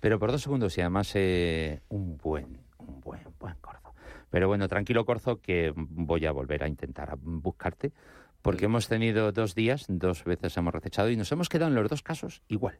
[0.00, 3.92] Pero por dos segundos y además eh, un buen, un buen, buen corzo.
[4.30, 7.92] Pero bueno, tranquilo corzo, que voy a volver a intentar buscarte,
[8.42, 11.88] porque hemos tenido dos días, dos veces hemos recechado y nos hemos quedado en los
[11.88, 12.78] dos casos igual.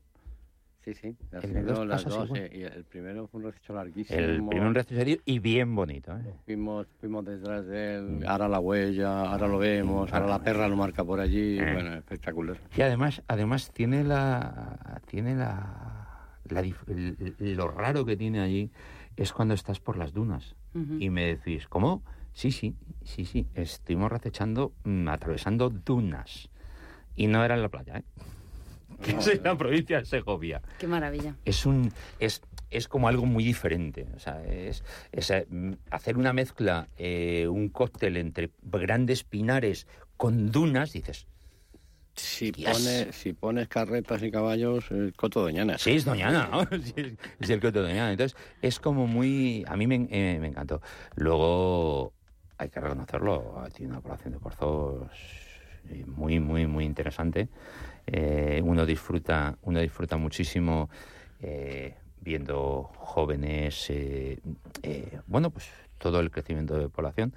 [0.84, 1.14] Sí, sí.
[1.30, 2.38] Dos las casos dos.
[2.38, 4.18] eh, y el primero fue un rececho larguísimo.
[4.18, 6.16] El primero un rececho y bien bonito.
[6.16, 6.34] ¿eh?
[6.46, 10.76] Fuimos, fuimos detrás de él, ahora la huella, ahora lo vemos, ahora la perra lo
[10.76, 11.58] marca por allí.
[11.58, 11.72] Eh.
[11.74, 12.56] Bueno, espectacular.
[12.74, 18.70] Y además, además tiene la tiene la, la el- el- lo raro que tiene allí
[19.16, 20.96] es cuando estás por las dunas Ujú.
[20.98, 22.02] y me decís, ¿cómo?
[22.32, 26.48] Sí, sí, sí, sí, estuvimos recechando, mm, atravesando dunas.
[27.16, 28.04] Y no era en la playa, ¿eh?
[29.04, 30.60] Que es en la provincia de Segovia.
[30.78, 31.34] Qué maravilla.
[31.44, 34.06] Es un es, es como algo muy diferente.
[34.14, 35.46] O sea, es, es, eh,
[35.90, 39.86] hacer una mezcla, eh, un cóctel entre grandes pinares
[40.16, 41.26] con dunas, dices,
[42.14, 45.78] Si pones, si pones carretas y caballos, el coto doñana.
[45.78, 46.60] Sí, es Doñana, ¿no?
[46.82, 48.10] Sí, es- es el coto Doñana.
[48.12, 49.64] Entonces, es como muy...
[49.66, 50.82] A mí me, eh, me encantó.
[51.16, 52.12] Luego,
[52.58, 55.08] hay que reconocerlo, tiene una población de corzos
[55.88, 57.48] eh, muy, muy, muy interesante.
[58.06, 60.88] Eh, uno disfruta uno disfruta muchísimo
[61.42, 64.38] eh, viendo jóvenes, eh,
[64.82, 67.34] eh, bueno, pues todo el crecimiento de población.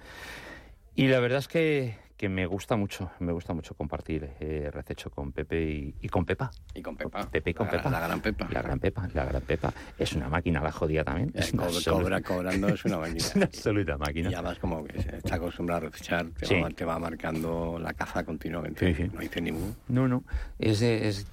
[0.96, 5.10] Y la verdad es que, que me gusta mucho, me gusta mucho compartir eh, rececho
[5.10, 6.50] con Pepe y, y con Pepa.
[6.74, 7.30] Y con Pepa.
[7.30, 7.90] Pepe y con la, Pepa.
[7.90, 8.48] La gran Pepa.
[8.50, 9.74] La gran Pepa, la gran Pepa.
[9.98, 11.32] Es una máquina la jodida también.
[11.36, 13.18] Eh, Es co- cobra, cobrando es una máquina.
[13.18, 14.30] es una absoluta Y máquina.
[14.30, 16.62] además como que se está acostumbrado a recechar, te, Sí.
[16.62, 18.88] va, te va marcando la caza continuamente.
[18.96, 19.12] Sí, sí.
[19.14, 19.76] No dice ningún.
[19.90, 20.24] No, no.
[20.60, 21.28] Es, es,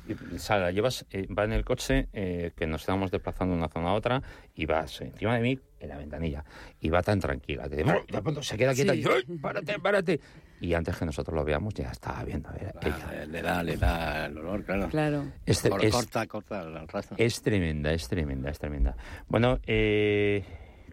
[0.49, 3.91] la llevas, eh, va en el coche, eh, que nos estamos desplazando de una zona
[3.91, 4.21] a otra,
[4.57, 6.45] y vas encima de mí en la ventanilla.
[6.81, 9.05] Y va tan tranquila que de, pronto se queda quieta y.
[9.05, 10.21] ¡ay, párate, párate!
[10.61, 12.51] Y antes que nosotros lo veamos, ya estaba viendo.
[12.61, 12.73] ella.
[12.83, 14.89] Ah, le da, le da el olor, claro.
[14.89, 15.25] Claro.
[15.47, 17.17] Es, Cor- es- corta, corta el rastro.
[17.19, 18.95] es tremenda, es tremenda, es tremenda.
[19.29, 20.45] Bueno, eh,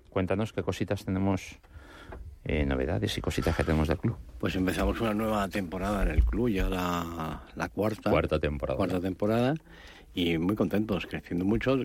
[0.10, 1.60] cuéntanos qué cositas tenemos,
[2.46, 4.16] eh, novedades y cositas que tenemos del club.
[4.40, 8.10] Pues empezamos una nueva temporada en el club, ya la, la cuarta.
[8.10, 8.78] Cuarta temporada.
[8.78, 9.54] cuarta temporada
[10.18, 11.78] y muy contentos, creciendo mucho.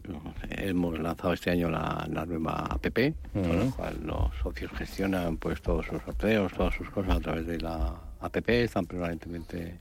[0.49, 2.87] Hemos lanzado este año la, la nueva app,
[3.35, 3.53] con Ujú.
[3.53, 7.61] la cual los socios gestionan pues todos sus sorteos, todas sus cosas a través de
[7.61, 9.79] la app, están permanentemente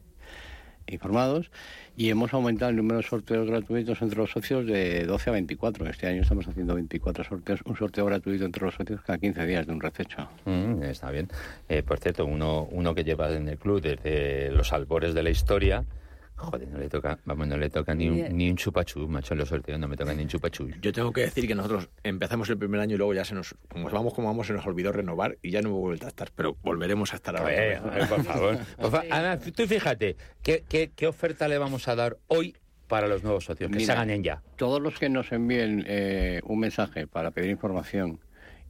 [0.87, 1.49] informados
[1.95, 5.87] y hemos aumentado el número de sorteos gratuitos entre los socios de 12 a 24.
[5.87, 9.65] Este año estamos haciendo 24 sorteos, un sorteo gratuito entre los socios cada 15 días
[9.65, 10.27] de un rececho.
[10.43, 11.29] Mm, está bien.
[11.69, 15.29] Eh, por cierto, uno, uno que lleva en el club desde los albores de la
[15.29, 15.85] historia,
[16.41, 19.39] joder, no le toca, vamos, no le toca ni un, ni un chupachú, macho, en
[19.39, 20.69] los sorteos no me toca ni un chupachú.
[20.81, 23.55] Yo tengo que decir que nosotros empezamos el primer año y luego ya se nos,
[23.69, 26.31] como vamos como vamos, se nos olvidó renovar y ya no hemos vuelto a estar,
[26.35, 27.51] pero volveremos a estar A ahora.
[27.51, 28.57] ver, a ver, por favor.
[28.79, 32.55] Por fa- Ana, tú fíjate, ¿qué, qué, qué oferta le vamos a dar hoy
[32.87, 33.69] para los nuevos socios?
[33.69, 33.95] Que se Mira.
[33.95, 34.41] ganen ya.
[34.57, 38.19] Todos los que nos envíen eh, un mensaje para pedir información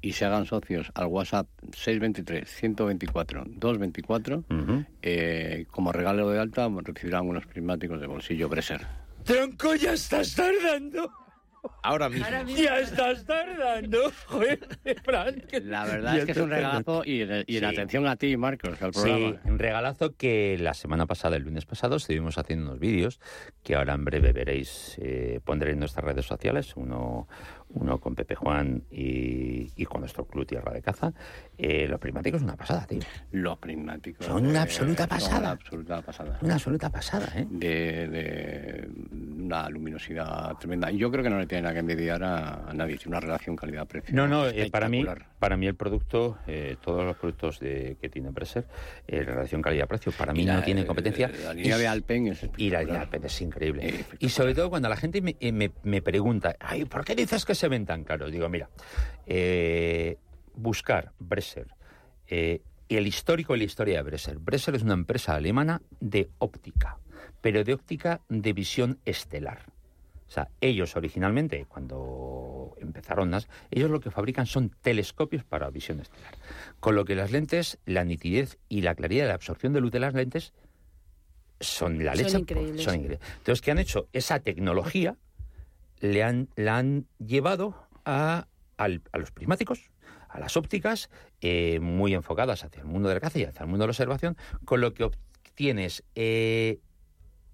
[0.02, 4.86] y se hagan socios al WhatsApp 623-124-224, Ujú.
[5.02, 8.86] eh, como regalo de alta recibirán unos prismáticos de bolsillo Bresser.
[9.24, 11.12] ¡Tronco, ya estás tardando!
[11.84, 12.26] Ahora mismo.
[12.26, 12.64] Ahora mismo.
[12.64, 14.68] Ya estás tardando, joder,
[15.04, 15.44] Fran.
[15.64, 17.64] La verdad es que es un regalazo y, y en Sí.
[17.64, 19.40] atención a ti, Marcos, al Sí, programa.
[19.46, 23.20] un regalazo que la semana pasada, el lunes pasado, estuvimos haciendo unos vídeos
[23.62, 27.28] que ahora en breve veréis, eh, pondré en nuestras redes sociales, uno,
[27.74, 31.14] uno con Pepe Juan y, y con nuestro club Tierra de Caza.
[31.58, 33.00] Eh, los prismáticos, una pasada, tío.
[33.32, 34.26] Los prismáticos.
[34.26, 35.40] Son una eh, absoluta son pasada.
[35.40, 36.40] Una absoluta pasada.
[36.42, 37.48] Una absoluta pasada, ¿eh?
[37.50, 38.90] De, de
[39.38, 40.92] una luminosidad tremenda.
[40.92, 42.98] Y yo creo que no le tiene nada que envidiar a, a nadie.
[42.98, 44.16] Tiene una relación calidad-precio.
[44.16, 45.06] No, no, eh, para mí,
[45.40, 48.66] para mí el producto, eh, todos los productos de, que tiene Breser,
[49.08, 51.30] eh, relación calidad-precio, para mí no tiene competencia.
[51.44, 54.06] La línea Y- de Alpen es Y la línea Alpen es increíble.
[54.20, 57.56] Y sobre todo cuando la gente me, me- me pregunta, ay, ¿por qué dices que
[57.62, 58.32] se ven tan caros?
[58.32, 58.70] Digo, mira,
[59.26, 60.18] eh,
[60.56, 61.68] buscar Bresser,
[62.28, 64.38] eh, el histórico y la historia de Bresser.
[64.40, 66.98] Bresser es una empresa alemana de óptica,
[67.40, 69.66] pero de óptica de visión estelar.
[70.28, 76.00] O sea, ellos originalmente, cuando empezaron las, ellos lo que fabrican son telescopios para visión
[76.00, 76.34] estelar.
[76.80, 79.92] Con lo que las lentes, la nitidez y la claridad de la absorción de luz
[79.92, 80.54] de las lentes
[81.60, 82.38] son la Son leche.
[82.40, 82.84] increíbles.
[82.84, 83.20] Son increíbles.
[83.38, 84.08] Entonces, ¿qué han hecho?
[84.14, 85.18] Esa tecnología
[86.02, 89.90] le han, la han llevado a, al- a los prismáticos,
[90.28, 91.10] a las ópticas,
[91.42, 93.92] eh, muy enfocadas hacia el mundo de la caza y hacia el mundo de la
[93.92, 94.36] observación,
[94.66, 96.80] con lo que obtienes eh,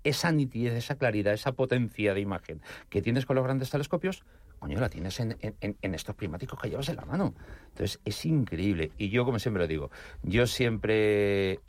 [0.04, 4.24] esa nitidez, esa claridad, esa potencia de imagen que tienes con los grandes telescopios,
[4.60, 7.34] coño, la tienes en, en- en- estos prismáticos que llevas en la mano.
[7.70, 8.92] Entonces, es increíble.
[8.98, 9.92] Y yo, como siempre lo digo,
[10.24, 11.60] yo siempre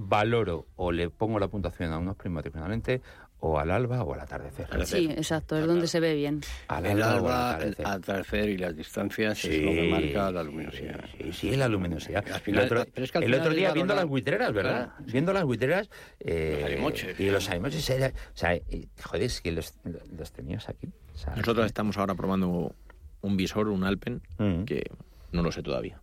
[0.00, 3.02] valoro o le pongo la puntuación a unos prismáticos en la lente
[3.40, 4.66] o al alba o al atardecer.
[4.86, 6.40] Sí, exacto, es donde se ve bien.
[6.68, 8.48] Al El alba al atardecer.
[8.48, 11.04] y las distancias es Sí, lo que marca la luminosidad.
[11.16, 12.24] Sí, sí, la luminosidad.
[12.32, 14.06] Al final- el otro, pero es que al el final otro es día viendo las
[14.06, 14.88] buitreras, ¿verdad?
[14.96, 15.12] Claro.
[15.12, 17.20] Viendo las buitreras eh, Los arimoches.
[17.20, 17.90] y los arimoches.
[17.90, 19.74] era- o sea, eh, joder, es que los,
[20.16, 20.88] los tenías aquí.
[21.14, 22.74] O sea, Nosotros estamos ahora probando
[23.20, 24.64] un visor, un Alpen, Mm.
[24.64, 24.84] que
[25.32, 26.00] no lo sé todavía.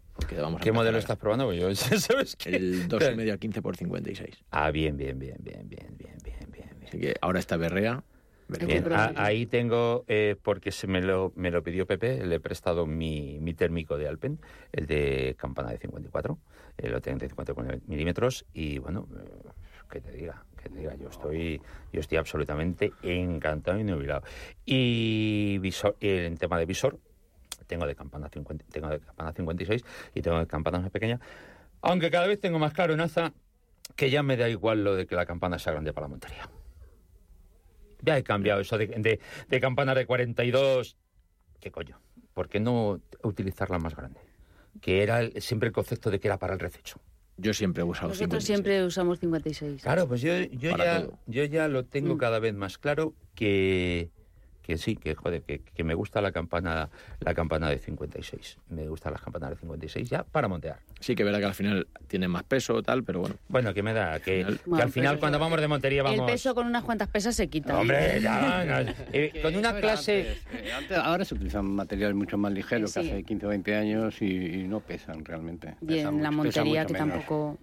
[0.61, 1.51] ¿Qué modelo estás probando?
[1.53, 2.55] Yo, ¿sabes qué?
[2.55, 4.43] El 2,5 al 15 por 56.
[4.51, 6.51] Ah, bien, bien, bien, bien, bien, bien, bien.
[6.51, 6.69] bien.
[6.87, 8.03] Así que ahora está ah, berrea.
[9.15, 13.39] Ahí tengo, eh, porque se me lo, me lo pidió Pepe, le he prestado mi,
[13.39, 14.39] mi térmico de Alpen,
[14.71, 16.37] el de campana de 54,
[16.77, 19.49] el eh, lo tengo de 54 milímetros y bueno, eh,
[19.89, 24.23] que te diga, que te diga, yo estoy, yo estoy absolutamente encantado y nubilado.
[24.65, 26.99] Y visor, eh, el tema de visor,
[27.67, 31.19] tengo de campana 50, tengo de campana 56 y tengo de campana más pequeña,
[31.81, 33.33] aunque cada vez tengo más claro en Aza
[33.95, 36.49] que ya me da igual lo de que la campana sea grande para la montería.
[38.01, 40.97] Ya he cambiado eso de, de, de campana de 42.
[41.59, 41.99] ¿Qué coño?
[42.33, 44.19] ¿Por qué no utilizarla más grande?
[44.81, 46.99] Que era el- siempre el concepto de que era para el rececho.
[47.37, 48.45] Yo siempre he usado Nosotros 56.
[48.45, 49.81] siempre usamos 56.
[49.81, 52.17] Claro, pues yo, yo, ya, yo ya lo tengo Mm.
[52.17, 54.09] cada vez más claro que,
[54.65, 58.57] que sí, que joder, que, que me gusta la campana, la campana de 56.
[58.69, 60.79] Me gustan las campanas de 56 ya para montear.
[60.99, 63.35] Sí que es verdad que al final tiene más peso tal, pero bueno.
[63.47, 65.67] Bueno, que me da, que, Al final- que Bueno, al final pero cuando vamos de
[65.67, 66.19] montería vamos...
[66.21, 67.79] El peso con unas cuantas pesas se quita.
[67.79, 70.39] Hombre, ya, no, eh, con una clase...
[70.51, 70.65] antes.
[70.67, 73.01] Eh, antes- ahora se utilizan materiales mucho más ligeros Sí.
[73.01, 74.25] que hace 15 o 20 años y,
[74.61, 75.75] y no pesan realmente.
[75.81, 77.09] Y Pesan en la mucho- montería que menos.
[77.09, 77.59] tampoco...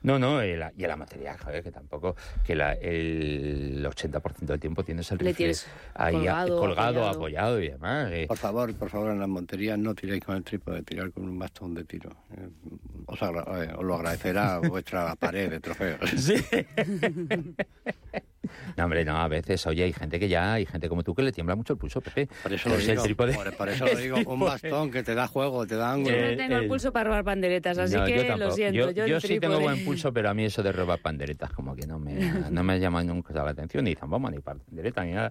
[0.00, 2.14] No, no, y la, y la material, joder, que tampoco,
[2.46, 6.88] que la, el 80% del tiempo tienes el Le rifle tienes ahí a- colgado, colgado,
[7.08, 7.08] apoyado.
[7.16, 8.12] apoyado y demás.
[8.12, 8.24] eh.
[8.28, 11.36] Por favor, por favor, en las monterías no tiréis con el trípode, tirar con un
[11.38, 12.10] bastón de tiro.
[12.36, 12.48] Eh,
[13.06, 15.98] Os, agra- eh, os lo agradecerá vuestra pared de trofeos.
[16.16, 16.34] Sí.
[18.76, 21.22] no, hombre, no, a veces, oye, hay gente que ya, hay gente como tú que
[21.22, 22.28] le tiembla mucho el pulso, Pepe.
[22.42, 25.14] Por eso lo digo, trípode- por, por eso lo el digo, un bastón que te
[25.14, 26.14] da juego, te da ángulo.
[26.16, 28.78] Yo Eh, no tengo el eh, pulso para robar panderetas, así No, que lo siento.
[28.78, 31.50] Yo, Yo, yo el sí tengo buen pulso, pero a mí eso de robar panderetas
[31.52, 32.14] como que no me,
[32.50, 35.30] no me llama nunca la atención, ni zamboma, ni pandereta, ni nada.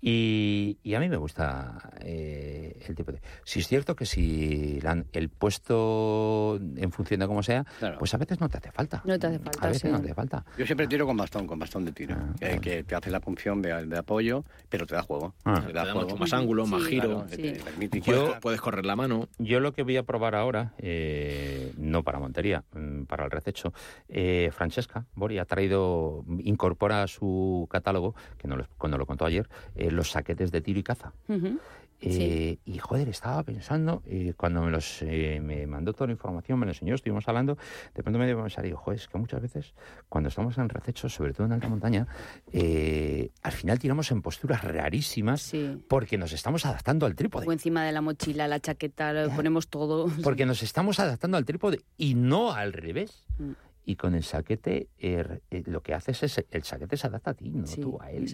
[0.00, 3.20] Y, y a mí me gusta eh, el tipo de...
[3.44, 7.98] Si es cierto que si la el puesto en función de cómo sea, Claro.
[7.98, 9.02] pues a veces no te hace falta.
[9.04, 9.88] No te hace falta, A veces sí.
[9.88, 10.44] no te hace falta.
[10.58, 13.20] Yo siempre tiro con bastón, con bastón de tiro, Ah, que, que te hace la
[13.20, 15.34] función de, de apoyo, pero te da juego.
[15.44, 15.60] Ah.
[15.60, 16.08] te Te da da juego.
[16.08, 17.08] mucho más ángulo, más Sí, giro.
[17.08, 17.36] Claro, Sí.
[17.36, 19.28] te permite Yo- Puedes, correr la mano.
[19.38, 23.72] Yo lo que voy a probar ahora, eh, no para montería, mm, para el rececho,
[24.08, 29.24] eh, Francesca Bori ha traído, incorpora a su catálogo, que no lo, cuando lo contó
[29.24, 31.12] ayer, eh, los saquetes de tiro y caza.
[31.28, 31.58] Ujú.
[32.00, 36.58] Eh, Y joder, estaba pensando, eh, cuando me los eh, me mandó toda la información,
[36.58, 37.56] me lo enseñó, estuvimos hablando,
[37.94, 39.74] de pronto me dio a pensar, digo, joder, es que muchas veces
[40.08, 42.06] cuando estamos en recechos, sobre todo en alta montaña,
[42.52, 45.82] eh, al final tiramos en posturas rarísimas Sí.
[45.88, 47.46] porque nos estamos adaptando al trípode.
[47.46, 50.08] O encima de la mochila, la chaqueta, lo ponemos todo.
[50.22, 53.24] Porque nos estamos adaptando al trípode y no al revés.
[53.38, 53.52] Mm.
[53.88, 57.34] Y con el saquete er, eh, lo que haces es el saquete se adapta a
[57.34, 58.26] ti, no Sí, tú a él.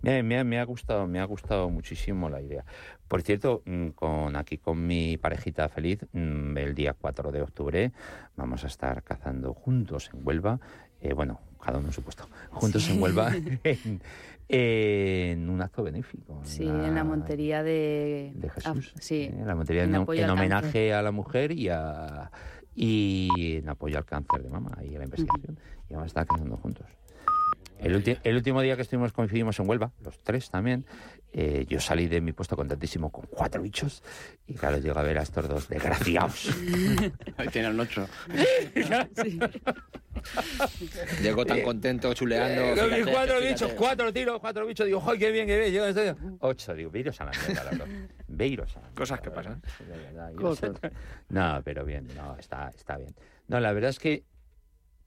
[0.00, 2.64] Me, me ha- me ha gustado, me ha gustado muchísimo la idea.
[3.08, 7.92] Por cierto, mm, con aquí con mi parejita feliz, mm, el día 4 de octubre
[8.36, 10.60] vamos a estar cazando juntos en Huelva,
[11.00, 13.32] eh, bueno, cada uno en su puesto, juntos en Huelva
[13.64, 14.00] en,
[14.48, 16.40] en un acto benéfico.
[16.44, 18.32] Sí, en la montería de...
[18.34, 18.92] de Jesús.
[18.94, 19.42] Ah, sí, ¿eh?
[19.44, 22.30] La montería en en, en homenaje a la mujer y a
[22.76, 25.58] y en apoyo al cáncer de mama y a la investigación.
[25.88, 26.86] Y vamos a estar cazando juntos.
[27.80, 30.86] El, ulti- el último día que estuvimos coincidimos en Huelva, los tres también.
[31.32, 34.02] eh, yo salí de mi puesto contentísimo con cuatro bichos
[34.46, 36.48] y claro, llego a ver a estos dos desgraciados.
[37.36, 38.08] Ahí tienen ocho.
[39.22, 39.38] Sí.
[41.22, 42.62] Llegó tan contento chuleando.
[42.62, 43.48] Eh, fíjate, cuatro fíjate.
[43.48, 44.86] bichos, cuatro tiros, cuatro bichos.
[44.86, 45.72] Digo, ¡ay, qué bien, qué bien!
[45.72, 47.86] Llego, Ocho, digo, veiros a la mierda,
[48.94, 49.62] Cosas que pasan.
[51.28, 53.14] No, pero bien, no, está, está bien.
[53.48, 54.24] No, la verdad es que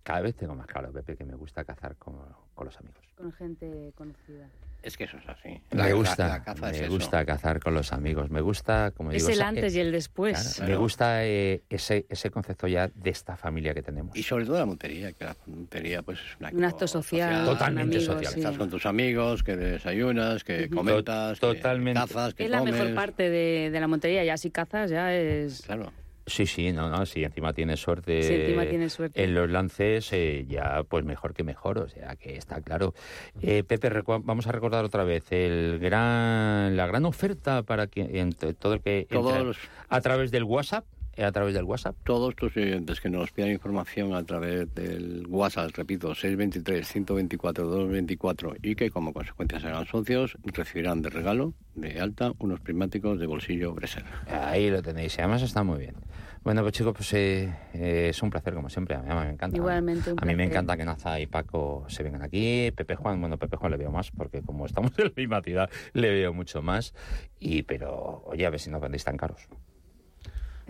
[0.04, 2.16] cada vez tengo más claro, Pepe, que me gusta cazar con,
[2.60, 3.00] con los amigos.
[3.16, 4.48] Con gente conocida.
[4.82, 5.62] Es que eso es así.
[5.72, 6.94] me gusta, la- la caza es me eso.
[6.94, 8.30] gusta cazar con los amigos.
[8.30, 10.56] Me gusta, como Es digo, el antes eh, y el después.
[10.56, 14.16] claro, Me gusta eh, ese, ese concepto ya de esta familia que tenemos.
[14.16, 17.44] Y sobre todo la montería, que la montería pues es un acto, Un acto social.
[17.46, 18.34] Totalmente con amigos, social.
[18.34, 18.40] sí.
[18.40, 22.00] Estás con tus amigos, que desayunas, que comentas, que Totalmente.
[22.00, 22.96] cazas, que Es la mejor comes.
[22.96, 24.24] parte de, de la montería.
[24.24, 25.62] Ya si cazas, ya es...
[25.64, 25.92] Claro.
[26.30, 29.24] Sí, sí, no, no, si encima tienes suerte, Si encima tienes suerte.
[29.24, 32.94] en los lances, eh, ya pues mejor que mejor, o sea que está claro.
[33.42, 33.90] Eh, Pepe,
[34.24, 38.82] vamos a recordar otra vez el gran, la gran oferta para que entre todo el
[38.82, 39.58] que entra Todos,
[39.90, 40.86] a través del WhatsApp,
[41.24, 41.96] a través del WhatsApp.
[42.04, 48.90] todos tus oyentes que nos pidan información a través del WhatsApp, repito, 623-124-224 y que
[48.90, 54.04] como consecuencia se hagan socios, recibirán de regalo, de alta, unos prismáticos de bolsillo Bresser.
[54.28, 55.96] Ahí lo tenéis, y además está muy bien.
[56.42, 59.58] Bueno, pues chicos, pues eh, eh, es un placer como siempre, a mí me encanta.
[59.58, 63.20] Igualmente, un A mí me encanta que Naza y Paco se vengan aquí, Pepe Juan,
[63.20, 66.34] bueno, Pepe Juan le veo más, porque como estamos en la misma ciudad, le veo
[66.34, 66.94] mucho más,
[67.40, 69.48] y pero, oye, a ver si no vendéis tan caros.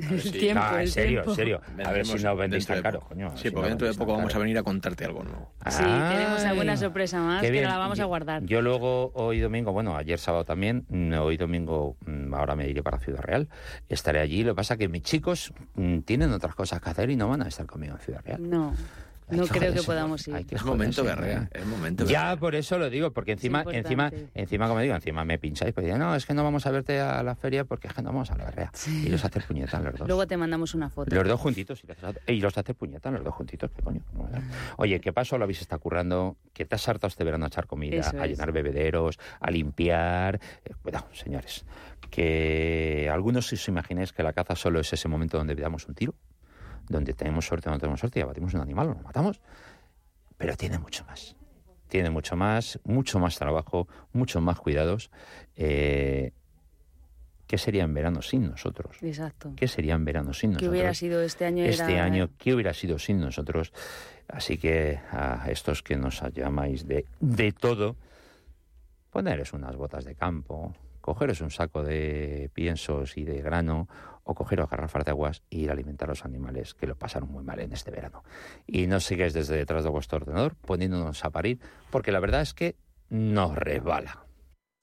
[0.10, 0.32] El sí.
[0.32, 1.30] tiempo, No, en el serio, tiempo.
[1.32, 1.62] en serio.
[1.86, 3.32] A ver si no vendéis tan de caro, coño.
[3.36, 5.52] Sí, si porque no dentro de poco vamos a venir a contarte algo nuevo.
[5.70, 7.64] Sí, tenemos alguna sorpresa más qué que bien.
[7.66, 8.44] la vamos a Yo- guardar.
[8.46, 12.82] Yo luego, hoy domingo, bueno, ayer sábado también, mm, hoy domingo, mm, ahora me iré
[12.84, 13.50] para Ciudad Real,
[13.90, 14.44] estaré allí.
[14.44, 17.28] Lo que pasa es que mis chicos mm, tienen otras cosas que hacer y no
[17.28, 18.50] van a estar conmigo en Ciudad Real.
[18.50, 18.74] No,
[19.32, 20.46] no que creo que podamos ir.
[20.46, 21.10] que Es momento ¿no?
[21.52, 22.38] es momento Ya, berrea.
[22.38, 26.16] por eso lo digo, porque encima, encima, encima, como digo, encima me pincháis, pues no,
[26.16, 28.36] es que no vamos a verte a la feria porque es que no vamos a
[28.38, 28.72] la berrea.
[28.88, 30.08] Y los haces puñetas los dos.
[30.08, 31.14] Luego te mandamos una foto.
[31.16, 31.84] Los dos juntitos.
[31.84, 33.70] Y los haces- y los haces puñetas los dos juntitos.
[33.76, 34.02] ¿Qué coño?
[34.78, 36.38] Oye, ¿qué paso lo habéis estado currando?
[36.54, 38.32] ¿Que te has hartado este verano a echar comida, Eso a es.
[38.32, 40.40] llenar bebederos, a limpiar?
[40.66, 41.66] Eh, cuidado, señores.
[42.10, 46.16] Que algunos os imaginéis que la caza solo es ese momento donde damos un tiro,
[46.90, 49.40] donde tenemos suerte o no tenemos suerte y abatimos un animal o lo matamos.
[50.38, 51.36] Pero tiene mucho más.
[51.88, 55.10] Tiene mucho más, mucho más trabajo, muchos más cuidados.
[55.56, 56.34] Eh,
[57.48, 58.98] ¿Qué sería en verano sin nosotros?
[59.02, 59.54] Exacto.
[59.56, 60.72] ¿Qué sería en verano sin ¿Qué nosotros?
[60.72, 61.64] hubiera sido este año?
[61.66, 63.74] este era- año, ¿qué hubiera sido sin nosotros?
[64.28, 67.96] Así que a estos que nos llamáis de, de todo,
[69.10, 73.88] poneros unas botas de campo, cogeros un saco de piensos y de grano,
[74.30, 77.32] o cogeros garrafas de aguas e ir a alimentar a los animales que lo pasaron
[77.32, 78.24] muy mal en este verano.
[78.68, 82.54] Y no sigáis desde detrás de vuestro ordenador poniéndonos a parir, porque la verdad es
[82.54, 82.76] que
[83.10, 84.29] nos resbala.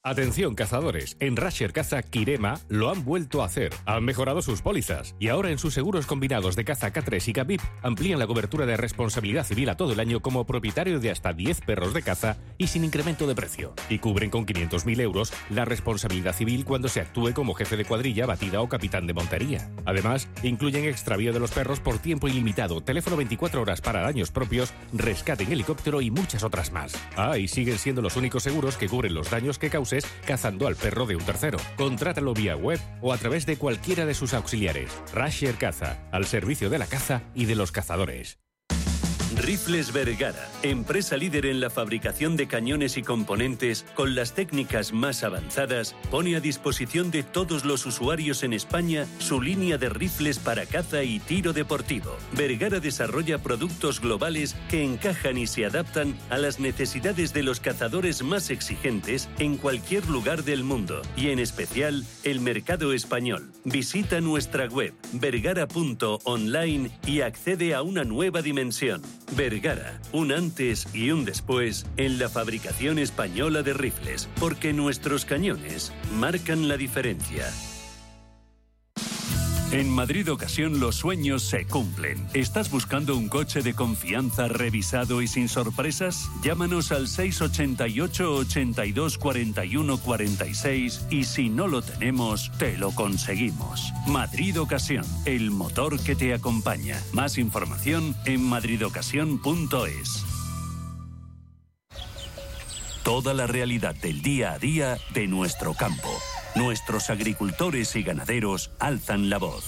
[0.06, 3.74] Atención cazadores, en Rasher Caza Kirema lo han vuelto a hacer.
[3.86, 7.60] Han mejorado sus pólizas y ahora en sus seguros combinados de caza K3 y K-VIP
[7.82, 11.60] amplían la cobertura de responsabilidad civil a todo el año como propietario de hasta 10
[11.62, 13.74] perros de caza y sin incremento de precio.
[13.90, 18.26] Y cubren con 500.000 euros la responsabilidad civil cuando se actúe como jefe de cuadrilla,
[18.26, 19.72] batida o capitán de montería.
[19.86, 24.72] Además, incluyen extravío de los perros por tiempo ilimitado, teléfono 24 horas para daños propios,
[24.92, 26.94] rescate en helicóptero y muchas otras más.
[27.16, 29.68] Ah, y siguen siendo los únicos seguros que cubren los daños que
[30.26, 31.58] cazando al perro de un tercero.
[31.76, 34.90] Contrátalo vía web o a través de cualquiera de sus auxiliares.
[35.14, 38.45] Rasher Caza, al servicio de la caza y de los cazadores.
[39.34, 45.24] Rifles Vergara, empresa líder en la fabricación de cañones y componentes con las técnicas más
[45.24, 50.64] avanzadas, pone a disposición de todos los usuarios en España su línea de rifles para
[50.64, 52.16] caza y tiro deportivo.
[52.32, 58.22] Vergara desarrolla productos globales que encajan y se adaptan a las necesidades de los cazadores
[58.22, 63.50] más exigentes en cualquier lugar del mundo y en especial el mercado español.
[63.64, 69.02] Visita nuestra web vergara.online y accede a una nueva dimensión.
[69.32, 75.92] Vergara, un antes y un después en la fabricación española de rifles, porque nuestros cañones
[76.12, 77.46] marcan la diferencia.
[79.72, 82.24] En Madrid Ocasión los sueños se cumplen.
[82.34, 86.30] ¿Estás buscando un coche de confianza revisado y sin sorpresas?
[86.42, 93.92] Llámanos al 688 82 41 46 y si no lo tenemos, te lo conseguimos.
[94.06, 97.02] Madrid Ocasión, el motor que te acompaña.
[97.12, 100.35] Más información en madridocasión.es.
[103.06, 106.08] Toda la realidad del día a día de nuestro campo.
[106.56, 109.64] Nuestros agricultores y ganaderos alzan la voz.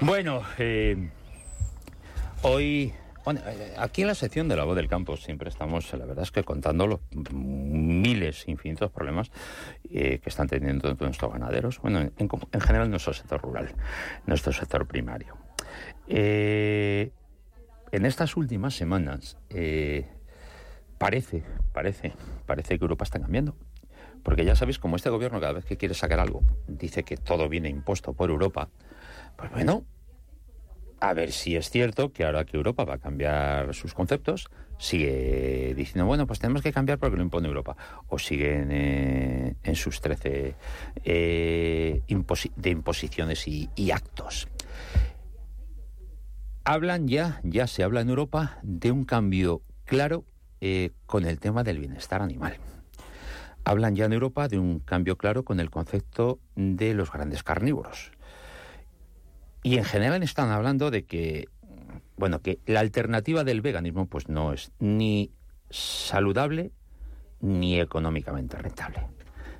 [0.00, 1.10] Bueno, eh,
[2.42, 2.94] hoy,
[3.26, 6.30] eh, aquí en la sección de la voz del campo siempre estamos, la verdad es
[6.30, 7.00] que contando los
[7.32, 9.32] miles, infinitos problemas
[9.90, 13.74] eh, que están teniendo nuestros ganaderos, bueno, en, en general nuestro sector rural,
[14.26, 15.36] nuestro sector primario.
[16.06, 17.10] Eh,
[17.90, 19.38] en estas últimas semanas
[20.98, 22.12] parece, parece,
[22.46, 23.56] parece que Europa está cambiando.
[24.22, 27.48] Porque ya sabéis, como este gobierno cada vez que quiere sacar algo dice que todo
[27.48, 28.68] viene impuesto por Europa,
[29.36, 29.84] pues bueno,
[31.00, 35.72] a ver si es cierto que ahora que Europa va a cambiar sus conceptos, sigue
[35.76, 37.76] diciendo, bueno, pues tenemos que cambiar porque lo impone Europa.
[38.08, 40.56] O siguen eh, en sus 13
[41.04, 42.02] eh,
[42.56, 44.48] de imposiciones y actos.
[46.64, 50.26] Hablan ya, ya se habla en Europa de un cambio claro
[50.60, 52.56] eh, con el tema del bienestar animal.
[53.64, 58.12] Hablan ya en Europa de un cambio claro con el concepto de los grandes carnívoros.
[59.62, 61.48] Y en general están hablando de que,
[62.16, 65.32] bueno, que la alternativa del veganismo pues no es ni
[65.70, 66.72] saludable
[67.40, 69.06] ni económicamente rentable.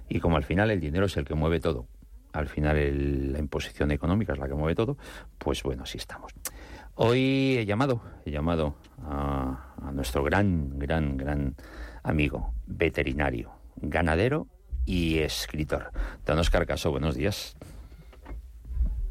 [0.09, 1.87] Y como al final el dinero es el que mueve todo,
[2.33, 4.97] al final el, la imposición económica es la que mueve todo,
[5.39, 6.33] pues bueno, así estamos.
[7.01, 8.75] Hoy he llamado, he llamado
[9.05, 11.55] a, a nuestro gran, gran, gran
[12.03, 14.49] amigo veterinario, ganadero
[14.85, 15.93] y escritor.
[16.27, 17.57] Don Oscar Caso, buenos días.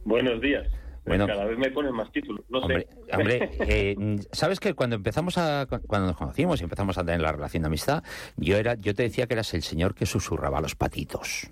[0.04, 0.68] Buenos días.
[1.06, 3.16] Bueno, Cada vez me ponen más títulos, no hombre, sé.
[3.16, 3.96] hombre eh,
[4.34, 7.68] sabes que cuando empezamos a cuando nos conocimos y empezamos a tener la relación de
[7.68, 8.04] amistad,
[8.36, 11.50] yo era yo te decía que eras el señor que susurraba a los patitos.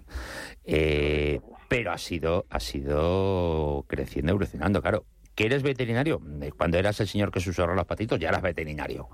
[0.66, 5.06] Eh, pero ha sido ha sido creciendo evolucionando, claro.
[5.36, 6.22] ¿Que eres veterinario?
[6.42, 9.10] Eh, Cuando eras el señor que susurraba los patitos, ya eras veterinario.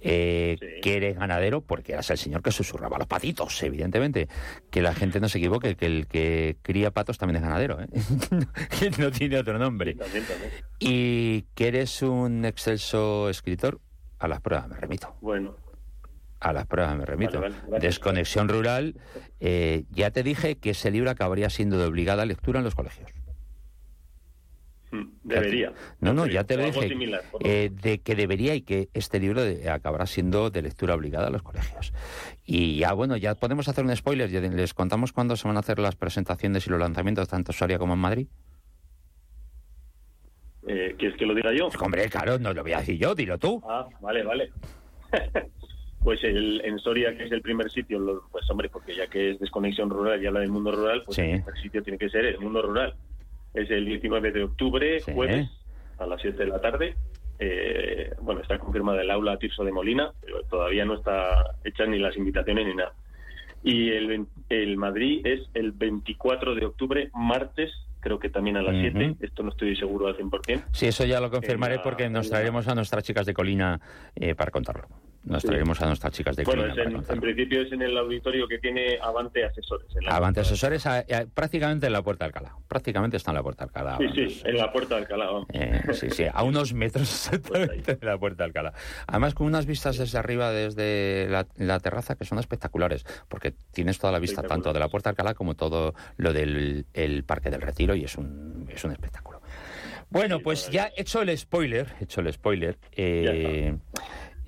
[0.00, 0.66] Eh, Sí.
[0.82, 1.60] ¿Que eres ganadero?
[1.60, 4.28] Porque eras el señor que susurraba los patitos, evidentemente.
[4.70, 7.86] Que la gente no se equivoque, que el que cría patos también es ganadero, ¿eh?
[8.98, 9.94] no tiene otro nombre.
[9.94, 10.50] También, también.
[10.78, 13.80] Y que eres un excelso escritor,
[14.18, 15.14] a las pruebas me remito.
[15.20, 15.56] Bueno,
[16.40, 17.38] A las pruebas me remito.
[17.40, 17.82] Vale, vale, gracias.
[17.82, 18.98] Desconexión rural,
[19.40, 23.10] eh, ya te dije que ese libro acabaría siendo de obligada lectura en los colegios.
[24.90, 25.72] Mm, debería.
[26.00, 26.88] No, no, ya te lo dije.
[26.88, 31.28] similar, eh, de que debería y que este libro de- acabará siendo de lectura obligada
[31.28, 31.92] a los colegios.
[32.44, 34.28] Y ya, bueno, ya podemos hacer un spoiler.
[34.30, 37.58] ya Les contamos cuándo se van a hacer las presentaciones y los lanzamientos tanto en
[37.58, 38.26] Soria como en Madrid.
[40.66, 41.68] Eh, ¿Quieres que lo diga yo?
[41.80, 43.62] Hombre, claro, no lo voy a decir yo, dilo tú.
[43.68, 44.52] Ah, vale, vale.
[46.04, 49.40] pues el, en Soria, que es el primer sitio, pues hombre, porque ya que es
[49.40, 51.22] desconexión rural y habla del mundo rural, pues Sí.
[51.22, 52.94] el primer sitio tiene que ser el mundo rural.
[53.54, 55.12] Es el 19 de octubre, Sí.
[55.12, 55.48] jueves,
[55.98, 56.94] a las 7 de la tarde.
[57.38, 61.98] Eh, bueno, está confirmada el aula Tirso de Molina, pero todavía no está hecha ni
[61.98, 62.92] las invitaciones ni nada.
[63.62, 67.70] Y el, Madrid es el 24 de octubre, martes,
[68.00, 68.80] creo que también a las Ujú.
[68.82, 69.16] 7.
[69.20, 70.64] Esto no estoy seguro al 100%.
[70.72, 73.80] Sí, eso ya lo confirmaré la- porque nos traeremos a nuestras chicas de Colina
[74.16, 74.86] eh, para contarlo.
[75.22, 78.48] Nos traeremos a nuestras chicas de Bueno, para en, en principio es en el auditorio
[78.48, 79.86] que tiene Avante Asesores.
[80.08, 82.56] Avante Asesores a- a- prácticamente en la Puerta de Alcalá.
[82.66, 83.98] Prácticamente está en la Puerta de Alcalá.
[83.98, 84.44] Sí, sí, Asesores.
[84.46, 85.26] en la puerta de Alcalá.
[85.26, 85.46] vamos.
[85.52, 87.02] Eh, sí, sí, a unos metros
[87.32, 88.72] exactamente de la Puerta de Alcalá.
[89.06, 93.98] Además, con unas vistas desde arriba, desde la, la terraza, que son espectaculares, porque tienes
[93.98, 97.50] toda la vista tanto de la Puerta de Alcalá como todo lo del el Parque
[97.50, 99.42] del Retiro y es un, es un espectáculo.
[100.08, 103.76] Bueno, pues ya hecho el spoiler, hecho el spoiler, eh,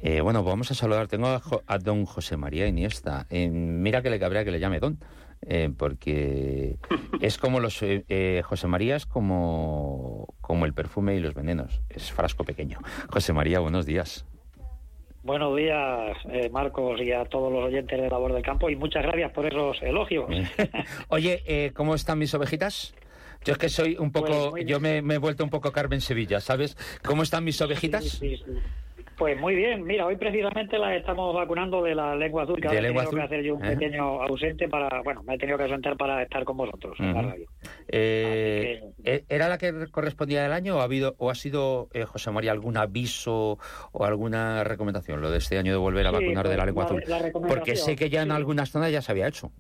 [0.03, 1.07] eh, bueno, vamos a saludar.
[1.09, 3.27] Tengo a, Jo- a don José María Iniesta.
[3.31, 4.99] Eh, mira que le cabría que le llame don,
[5.43, 6.77] eh, porque
[7.21, 11.81] es como los eh, eh, José María es como, como el perfume y los venenos,
[11.89, 12.79] es frasco pequeño.
[13.11, 14.27] José María, buenos días.
[15.25, 19.05] Buenos días, eh, Marcos, y a todos los oyentes de Labor del Campo, y muchas
[19.05, 20.27] gracias por esos elogios.
[21.09, 22.93] Oye, eh, ¿cómo están mis ovejitas?
[23.45, 26.41] Yo es que soy un poco, Pues yo me he vuelto un poco Carmen Sevilla,
[26.41, 26.77] ¿sabes?
[27.05, 28.05] ¿Cómo están mis ovejitas?
[28.05, 28.53] Sí, sí, sí.
[29.23, 32.69] Pues muy bien, mira, hoy precisamente las estamos vacunando de la lengua azul, que ¿De
[32.71, 33.21] ahora he tenido que azul?
[33.21, 33.73] hacer yo un Ajá.
[33.75, 37.23] pequeño ausente para, bueno, me he tenido que ausentar para estar con vosotros en la
[37.23, 37.47] radio.
[37.87, 41.89] Eh, Así ¿e- ¿Era la que correspondía del año o ha habido o ha sido
[41.95, 43.61] eh, José María algún aviso
[43.93, 46.67] o alguna recomendación lo de este año de volver a Sí, vacunar de la pues,
[46.67, 47.33] lengua la- azul?
[47.43, 48.35] la Porque sé que ya en sí.
[48.35, 49.53] algunas zonas ya se había hecho.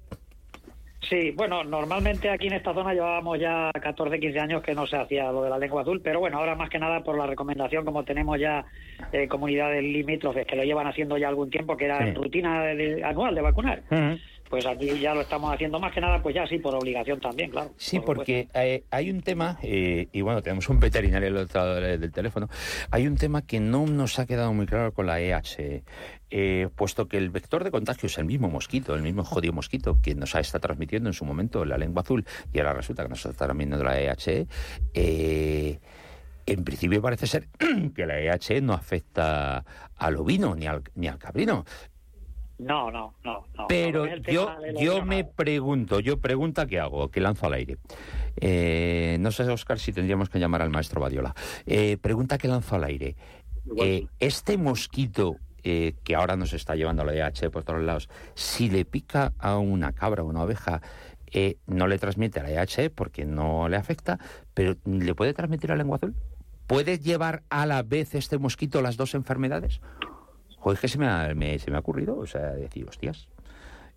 [1.08, 4.96] Sí, bueno, normalmente aquí en esta zona llevábamos ya 14, 15 años que no se
[4.96, 7.84] hacía lo de la lengua azul, pero bueno, ahora más que nada por la recomendación,
[7.84, 8.64] como tenemos ya
[9.12, 12.14] eh, comunidades limítrofes que lo llevan haciendo ya algún tiempo, que era Sí.
[12.14, 13.82] rutina de- anual de vacunar.
[14.52, 17.50] Pues aquí ya lo estamos haciendo más que nada, pues ya sí, por obligación también,
[17.50, 17.72] claro.
[17.78, 21.62] Sí, por porque eh, hay un tema, eh, y bueno, tenemos un veterinario al otro
[21.62, 22.50] lado del teléfono,
[22.90, 25.82] hay un tema que no nos ha quedado muy claro con la EH,
[26.28, 29.96] eh, puesto que el vector de contagio es el mismo mosquito, el mismo jodido mosquito
[30.02, 33.08] que nos ha estado transmitiendo en su momento la lengua azul, y ahora resulta que
[33.08, 34.46] nos está transmitiendo la EH,
[34.92, 35.78] eh,
[36.44, 37.48] en principio parece ser
[37.96, 39.64] que la EH no afecta
[39.96, 41.64] al ovino ni al, ni al cabrino.
[42.58, 43.44] No, no, no.
[43.56, 47.78] no Pero no, yo, yo me pregunto, yo pregunta que hago, que lanzo al aire.
[48.40, 51.34] Eh, no sé, Oscar, si tendríamos que llamar al maestro Badiola.
[51.66, 53.16] Eh, pregunta que lanzo al aire.
[53.76, 58.68] Eh, este mosquito eh, que ahora nos está llevando la EH por todos lados, si
[58.68, 60.82] le pica a una cabra o una oveja,
[61.30, 64.18] eh, no le transmite la EH porque no le afecta,
[64.54, 66.16] pero ¿le puede transmitir la lengua azul?
[66.66, 69.80] ¿Puede llevar a la vez este mosquito las dos enfermedades?
[70.62, 73.28] Joder, es que se me ha, me- se me ha ocurrido, o sea, decir, hostias,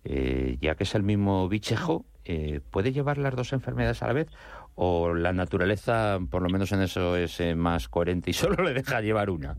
[0.04, 4.14] eh, ya que es el mismo bichejo, eh, ¿puede llevar las dos enfermedades a la
[4.14, 4.26] vez?
[4.74, 8.74] ¿O la naturaleza, por lo menos en eso, es eh, más coherente y solo le
[8.74, 9.56] deja llevar una?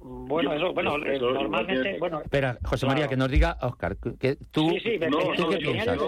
[0.00, 3.10] Bueno, eso, bueno, eso- eh, eso normalmente, bueno, Espera, José María, Claro.
[3.10, 5.98] que nos diga, Oscar, que- tú, sí, sí, No, el no, ¿tú qué piensas?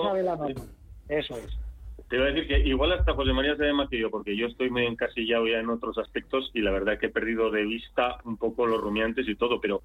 [1.09, 1.57] Eso es.
[2.13, 4.69] Te iba a decir que igual hasta José María más que yo, porque yo estoy
[4.69, 8.37] muy encasillado ya en otros aspectos y la verdad que he perdido de vista un
[8.37, 9.83] poco los rumiantes y todo, pero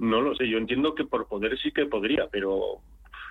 [0.00, 0.48] no lo sé.
[0.48, 2.80] Yo entiendo que por poder sí que podría, pero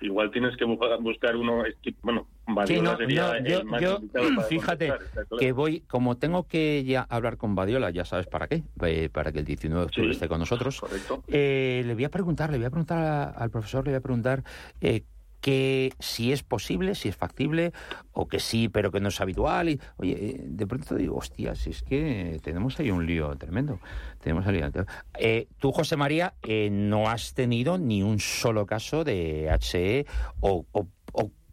[0.00, 1.64] igual tienes que bu- buscar uno.
[2.00, 3.98] Bueno, Badiola no, sería no, el yo- más yo,
[4.48, 5.26] fíjate, claro.
[5.38, 9.32] que voy, como tengo que ya hablar con Badiola, ya sabes para qué, eh, para
[9.32, 10.12] que el 19 de octubre Sí.
[10.12, 11.22] esté con nosotros, Correcto.
[11.28, 14.42] Eh, le voy a preguntar, le voy a preguntar al profesor, le voy a preguntar
[14.80, 15.02] eh,
[15.44, 17.72] que si es posible, si es factible,
[18.12, 19.68] o que sí, pero que no es habitual.
[19.68, 23.78] Y, oye, eh, de pronto digo, hostia, si es que tenemos ahí un lío tremendo.
[24.22, 24.86] Tenemos ahí un lío.
[25.18, 30.06] Eh, tú, José María, eh, no has tenido ni un solo caso de HE
[30.40, 30.64] o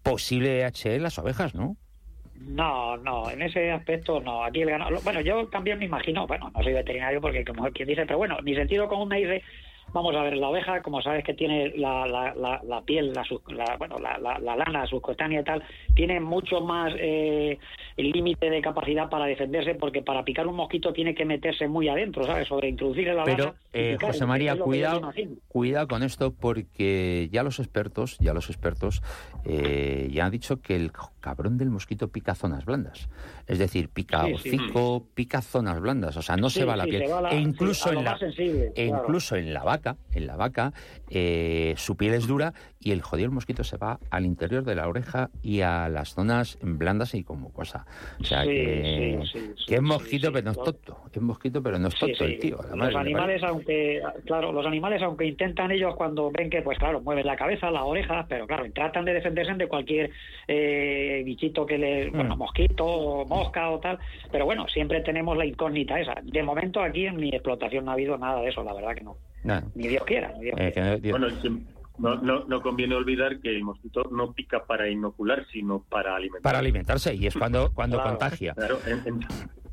[0.03, 1.75] posible HE en las ovejas, ¿no?
[2.33, 4.45] No, no, en ese aspecto no.
[4.45, 5.01] Aquí el ganado.
[5.03, 8.37] Bueno, yo también me imagino, bueno, no soy veterinario porque como quien dice, pero bueno,
[8.41, 9.43] mi sentido común me dice,
[9.93, 13.23] vamos a ver, la oveja, como sabes que tiene la, la, la, la piel, la,
[13.77, 15.63] bueno, la, la, la lana subcutánea y tal,
[15.95, 17.57] tiene mucho más eh,
[17.97, 22.25] límite de capacidad para defenderse porque para picar un mosquito tiene que meterse muy adentro,
[22.25, 22.47] ¿sabes?
[22.47, 23.57] Sobre introducirle la Pero, lana.
[23.73, 25.11] eh, picar, José María, cuidado,
[25.47, 29.01] cuidado con esto porque ya los expertos, ya los expertos
[29.45, 33.09] eh, ya han dicho que el cabrón del mosquito pica zonas blandas.
[33.47, 34.49] Es decir, pica Sí, sí.
[34.57, 37.03] hocico, pica zonas blandas, o sea, no se va la piel.
[37.11, 39.03] va la- e incluso en la sensible, e claro.
[39.03, 39.80] incluso en la vaca,
[40.13, 40.73] en la vaca,
[41.09, 42.53] eh, su piel es dura
[42.83, 46.57] y el jodido mosquito se va al interior de la oreja y a las zonas
[46.61, 47.85] blandas y como cosa.
[48.19, 50.33] O sea Sí, que, sí, sí, sí, que es mosquito sí.
[50.33, 50.97] pero no es tonto.
[51.13, 52.23] Es mosquito pero no es tonto sí.
[52.23, 52.57] el tío.
[52.69, 56.77] la madre Los animales, aunque, claro, los animales, aunque intentan ellos cuando ven que, pues
[56.79, 60.09] claro, mueven la cabeza, las orejas, pero claro, tratan de defenderse de cualquier
[60.47, 62.39] eh, bichito que le, bueno, Mm.
[62.39, 63.99] mosquito o mosca o tal,
[64.31, 66.15] pero bueno, siempre tenemos la incógnita esa.
[66.23, 69.03] De momento aquí en mi explotación no ha habido nada de eso, la verdad que
[69.03, 69.17] no.
[69.43, 69.63] Nada.
[69.75, 70.71] Ni Dios quiera, ni Dios Eh, quiera.
[70.73, 71.65] que no- Dios- Bueno, sí,
[72.01, 76.41] no, no, no conviene olvidar que el mosquito no pica para inocular, sino para alimentar.
[76.41, 78.09] para alimentarse y es cuando cuando Claro.
[78.11, 78.53] contagia.
[78.55, 79.19] Claro, en- en-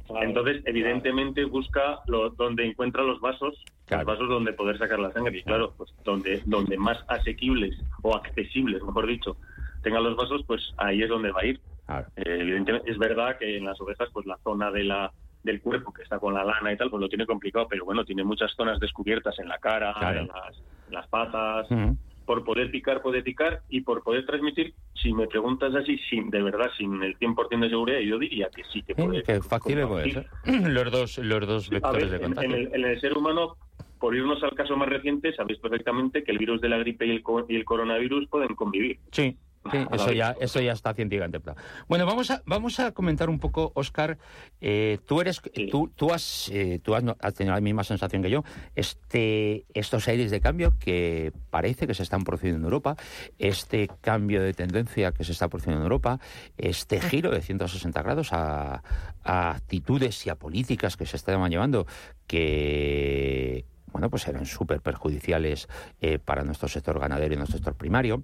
[0.06, 0.70] Claro, entonces, claro.
[0.70, 4.04] evidentemente busca lo, donde encuentra los vasos, Claro.
[4.04, 5.36] los vasos donde poder sacar la sangre.
[5.38, 9.36] Y claro, pues donde, donde más asequibles o accesibles, mejor dicho,
[9.82, 11.60] tengan los vasos, pues ahí es donde va a ir.
[11.86, 12.06] Claro.
[12.16, 15.12] Eh, evidentemente, es verdad que en las ovejas, pues la zona de la
[15.44, 18.04] del cuerpo que está con la lana y tal, pues lo tiene complicado, pero bueno,
[18.04, 20.20] tiene muchas zonas descubiertas en la cara, Claro.
[20.20, 20.56] en, las,
[20.88, 21.70] en las patas.
[21.70, 21.96] Ujú.
[22.28, 26.42] Por poder picar, puede picar, y por poder transmitir, si me preguntas así, sin, de
[26.42, 29.22] verdad, sin el 100% de seguridad, yo diría que sí que Sí, puede.
[29.22, 30.26] que factible puede ser.
[30.44, 32.50] Los dos, los dos vectores ver, de contagio.
[32.50, 33.56] en el, en el ser humano,
[33.98, 37.12] por irnos al caso más reciente, sabéis perfectamente que el virus de la gripe y
[37.12, 38.98] el, y el coronavirus pueden convivir.
[39.10, 39.34] Sí,
[39.70, 41.40] sí, eso ya, eso ya está científicamente.
[41.88, 44.18] Bueno, vamos a, vamos a comentar un poco, Oscar.
[44.60, 45.68] eh, tú eres, Sí.
[45.70, 48.44] tú, tú has, eh, tú has tenido la misma sensación que yo.
[48.74, 52.96] Este, estos aires de cambio que parece que se están produciendo en Europa,
[53.38, 56.20] este cambio de tendencia que se está produciendo en Europa,
[56.56, 58.82] este giro de 160 grados a,
[59.24, 61.86] a actitudes y a políticas que se estaban llevando
[62.26, 65.66] que bueno, pues eran súper perjudiciales
[66.00, 68.22] eh, para nuestro sector ganadero y nuestro sector primario.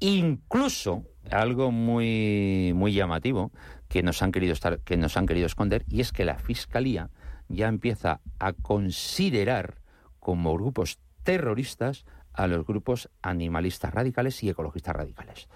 [0.00, 3.52] Incluso algo muy muy llamativo
[3.88, 7.10] que nos han querido estar, que nos han querido esconder, y es que la fiscalía
[7.48, 9.80] ya empieza a considerar
[10.20, 15.48] como grupos terroristas a los grupos animalistas radicales y ecologistas radicales.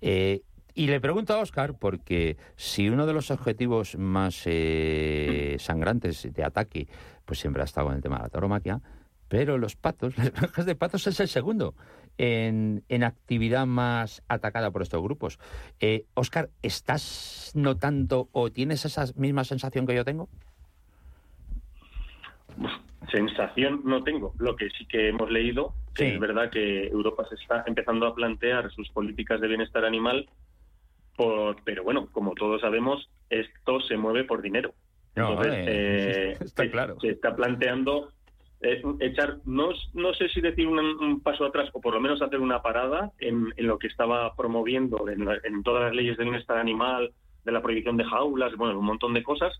[0.00, 0.42] Eh,
[0.74, 6.44] y le pregunto a Oscar, porque si uno de los objetivos más eh, sangrantes de
[6.44, 6.88] ataque,
[7.26, 8.80] pues siempre ha estado en el tema de la tauromaquia,
[9.28, 11.74] pero los patos, las granjas de patos es el segundo
[12.18, 15.38] en, actividad más atacada por estos grupos.
[15.80, 20.28] Eh, Oscar, ¿estás notando o tienes esa misma sensación que yo tengo?
[23.10, 24.34] Sensación no tengo.
[24.38, 28.14] Lo que sí que hemos leído, que es verdad que Europa se está empezando a
[28.14, 30.28] plantear sus políticas de bienestar animal
[31.64, 34.74] pero bueno, como todos sabemos, esto se mueve por dinero.
[35.14, 36.98] Entonces, eh, está claro.
[37.00, 38.12] Se está planteando
[38.62, 42.40] eh, echar, no, no sé si decir un, paso atrás o por lo menos hacer
[42.40, 47.12] una parada en, lo que estaba promoviendo en, todas las leyes de bienestar animal,
[47.44, 49.52] de la prohibición de jaulas, bueno, un montón de cosas,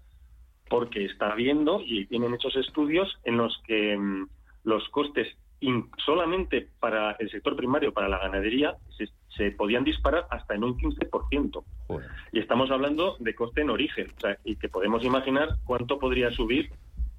[0.69, 4.29] porque está viendo y tienen hechos estudios en los que mm,
[4.65, 5.37] los costes
[6.05, 8.77] solamente para el sector primario, para la ganadería,
[9.37, 11.65] se, podían disparar hasta en un 15%.
[12.33, 14.09] Y estamos hablando de coste en origen,
[14.45, 16.71] y que podemos imaginar cuánto podría subir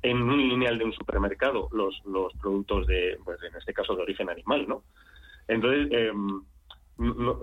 [0.03, 4.03] en un lineal de un supermercado los, los productos de, pues en este caso, de
[4.03, 4.83] origen animal, ¿no?
[5.47, 6.43] Entonces, em,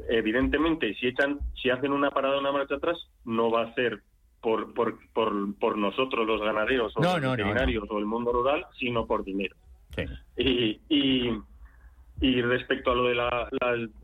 [0.08, 4.02] evidentemente, si echan, si hacen una parada una marcha atrás, no va a ser
[4.40, 9.06] por, por, por, por nosotros los ganaderos o los veterinarios o el mundo rural, sino
[9.06, 9.56] por dinero.
[10.36, 11.30] Y, y,
[12.42, 13.50] respecto a lo de las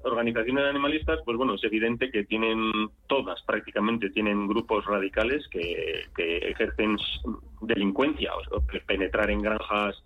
[0.03, 6.97] organizaciones animalistas, pues bueno, es evidente que tienen, todas prácticamente tienen grupos radicales que, ejercen
[7.61, 10.03] delincuencia, o penetrar en granjas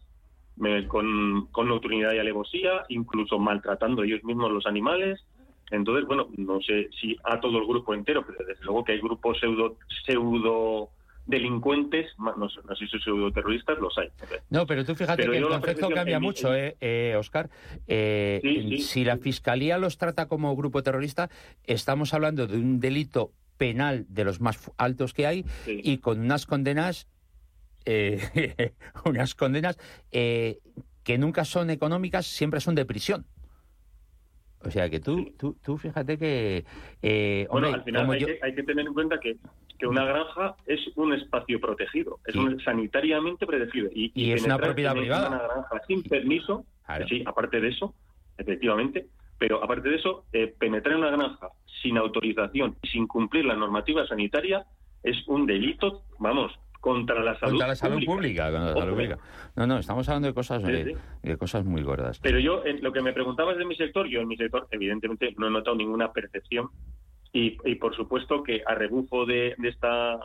[0.89, 5.25] con, con nocturnidad y alevosía, incluso maltratando ellos mismos los animales.
[5.71, 9.01] Entonces, bueno, no sé si a todo el grupo entero, pero desde luego que hay
[9.01, 10.91] grupos pseudo, pseudo
[11.31, 14.09] delincuentes, no, sé si son pseudoterroristas, los hay.
[14.51, 17.49] No, pero tú fíjate que el concepto cambia mucho, eh, eh, Oscar.
[17.87, 21.31] Eh, si la Fiscalía los trata como grupo terrorista,
[21.65, 26.47] estamos hablando de un delito penal de los más altos que hay y con unas
[26.47, 27.09] condenas,
[27.85, 28.75] eh,
[29.05, 29.79] unas condenas
[30.11, 33.27] que nunca son económicas, siempre son de prisión.
[34.63, 37.47] O sea que tú, tú, tú fíjate que...
[37.51, 39.39] bueno, al final hay, que, hay que tener en cuenta que
[39.81, 43.89] que una granja es un espacio protegido, es un sanitariamente protegido.
[43.95, 45.29] Y, es una propiedad privada.
[45.29, 46.67] Una granja sin permiso,
[47.09, 47.95] sí, aparte de eso,
[48.37, 49.07] efectivamente,
[49.39, 51.49] pero aparte de eso, eh, penetrar en una granja
[51.83, 54.67] sin autorización y sin cumplir la normativa sanitaria
[55.03, 58.51] es un delito, vamos, contra la salud, contra la salud pública.
[59.57, 60.95] No, no, estamos hablando de cosas, de,
[61.39, 62.21] cosas muy gordas.
[62.21, 65.35] Pero yo, en lo que me preguntabas de mi sector, yo en mi sector, evidentemente,
[65.39, 66.69] no he notado ninguna percepción
[67.33, 70.19] y, por supuesto que a rebufo de, esta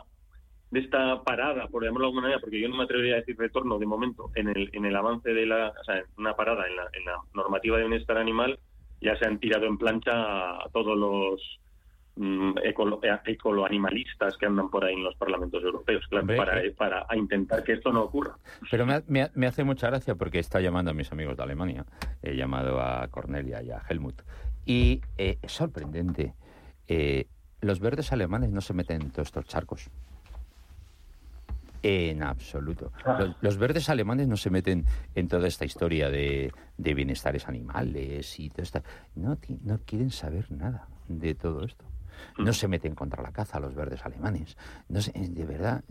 [0.70, 3.36] de esta parada, por llamarlo de alguna manera, porque yo no me atrevería a decir
[3.38, 6.76] retorno de momento en el, en el avance de la, o sea, una parada en
[6.76, 8.58] la, en la normativa de bienestar animal,
[9.00, 11.60] ya se han tirado en plancha a todos los
[12.16, 17.62] mm, ecoloanimalistas que andan por ahí en los parlamentos europeos, claro, para, eh, para intentar
[17.62, 18.36] que esto no ocurra.
[18.68, 21.86] Pero me, me, me, hace mucha gracia porque está llamando a mis amigos de Alemania,
[22.22, 24.22] he llamado a Cornelia y a Helmut,
[24.64, 26.34] y eh, es sorprendente
[26.88, 27.26] eh,
[27.60, 29.90] los verdes alemanes no se meten en todos estos charcos.
[31.82, 32.92] En absoluto.
[33.04, 33.34] Ah.
[33.40, 38.62] Los, verdes alemanes no se meten en toda esta historia de, bienestares animales y todo
[38.62, 38.82] esto.
[39.14, 41.84] No, no quieren saber nada de todo esto.
[42.38, 42.54] No mm.
[42.54, 44.56] se meten contra la caza los verdes alemanes.
[44.88, 45.84] No de verdad,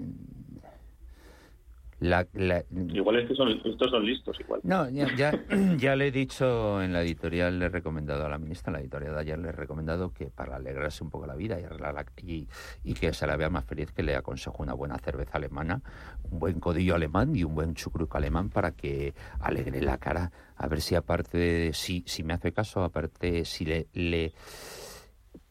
[2.93, 4.59] Igual estos son, estos son listos, igual.
[4.63, 5.07] No, ya,
[5.77, 8.79] ya, le he dicho en la editorial, le he recomendado a la ministra, en la
[8.81, 11.57] editorial de ayer le he recomendado que para alegrarse un poco la vida
[12.21, 12.47] y,
[12.83, 15.81] y, que se la vea más feliz, que le aconsejo una buena cerveza alemana,
[16.29, 20.31] un buen codillo alemán y un buen chucruco alemán para que alegre la cara.
[20.57, 24.33] A ver si aparte, si, si me hace caso, aparte si le, le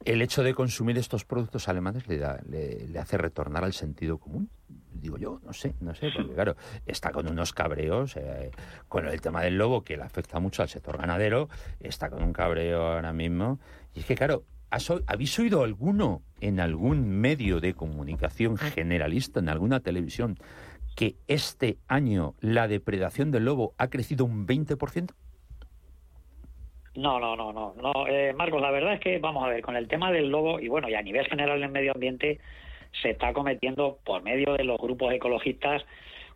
[0.04, 4.18] el hecho de consumir estos productos alemanes le, da, le, le hace retornar al sentido
[4.18, 4.50] común
[4.94, 8.50] digo yo, no sé, no sé, porque claro, está con unos cabreos, eh,
[8.88, 11.48] con el tema del lobo que le afecta mucho al sector ganadero,
[11.80, 13.58] está con un cabreo ahora mismo,
[13.94, 14.44] y es que claro,
[15.06, 20.36] ¿habéis oído alguno en algún medio de comunicación generalista, en alguna televisión,
[20.96, 25.12] que este año la depredación del lobo ha crecido un 20%?
[26.96, 28.06] No, no, no, no, no.
[28.06, 30.68] Eh, Marcos, la verdad es que, vamos a ver, con el tema del lobo, y
[30.68, 32.38] bueno, y a nivel general en medio ambiente,
[33.02, 35.84] se está cometiendo por medio de los grupos ecologistas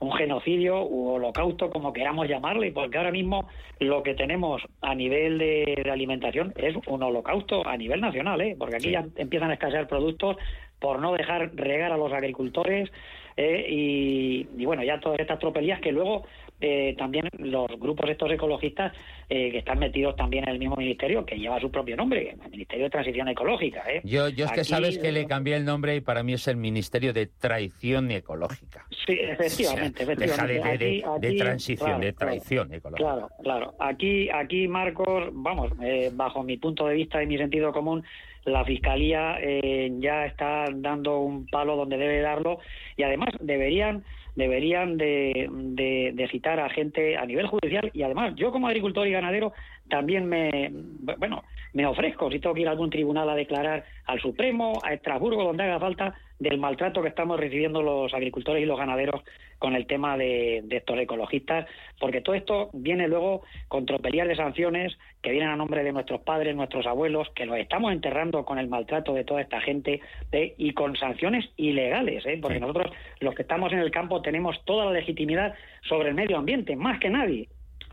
[0.00, 3.48] un genocidio u holocausto, como queramos llamarle, porque ahora mismo
[3.80, 8.54] lo que tenemos a nivel de, alimentación es un holocausto a nivel nacional, ¿eh?
[8.58, 10.36] porque aquí ya empiezan a escasear productos
[10.78, 12.90] por no dejar regar a los agricultores
[13.36, 16.24] eh, y, bueno, ya todas estas tropelías que luego
[16.60, 18.92] eh, también los grupos estos ecologistas
[19.28, 22.50] eh, que están metidos también en el mismo ministerio que lleva su propio nombre, el
[22.50, 23.82] Ministerio de Transición Ecológica.
[23.90, 24.00] ¿eh?
[24.04, 26.56] Yo, yo es que sabes que le cambié el nombre y para mí es el
[26.56, 28.86] Ministerio de Traición Ecológica.
[29.06, 30.26] Sí, efectivamente, O sea, efectivamente.
[30.26, 32.30] Deja de, de- de- Aquí- de aquí, transición, claro, de claro.
[32.32, 33.08] traición ecológica.
[33.10, 33.74] Claro, claro.
[33.78, 38.02] Aquí, aquí Marcos, vamos, eh, bajo mi punto de vista y mi sentido común,
[38.44, 42.58] la Fiscalía eh, ya está dando un palo donde debe darlo
[42.96, 44.04] y además deberían
[44.38, 49.12] deberían de, de- citar a gente a nivel judicial y además yo como agricultor y
[49.12, 49.52] ganadero
[49.88, 50.70] también me
[51.18, 54.92] bueno me ofrezco si tengo que ir a algún tribunal a declarar al Supremo a
[54.92, 59.22] Estrasburgo donde haga falta del maltrato que estamos recibiendo los agricultores y los ganaderos
[59.58, 61.66] con el tema de, de estos ecologistas,
[61.98, 66.20] porque todo esto viene luego con tropelías de sanciones que vienen a nombre de nuestros
[66.20, 70.54] padres, nuestros abuelos, que los estamos enterrando con el maltrato de toda esta gente ¿eh?
[70.58, 72.38] y con sanciones ilegales, ¿eh?
[72.40, 72.60] porque Sí.
[72.60, 75.54] nosotros los que estamos en el campo tenemos toda la legitimidad
[75.88, 77.48] sobre el medio ambiente, más que nadie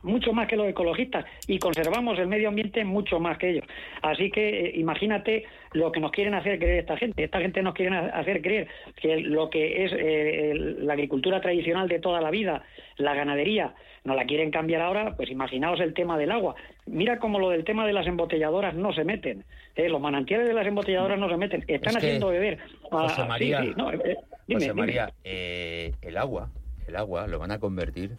[0.06, 3.66] mucho más que los ecologistas y conservamos el medio ambiente mucho más que ellos.
[4.02, 7.24] Así que eh, imagínate lo que nos quieren hacer creer esta gente.
[7.24, 8.68] Esta gente nos quiere hacer creer
[9.02, 12.64] que lo que es eh, la agricultura tradicional de toda la vida,
[12.98, 16.56] la ganadería, nos la quieren cambiar ahora, pues imaginaos el tema del agua.
[16.86, 19.44] Mira cómo lo del tema de las embotelladoras no se meten.
[19.76, 19.90] ¿eh?
[19.90, 21.64] Los manantiales de las embotelladoras no se meten.
[21.68, 22.60] Están Es que, haciendo beber.
[22.92, 24.74] a- José sí, María, sí, no, eh, dime, José.
[24.76, 26.50] María, el agua,
[26.88, 28.12] el agua lo van a convertir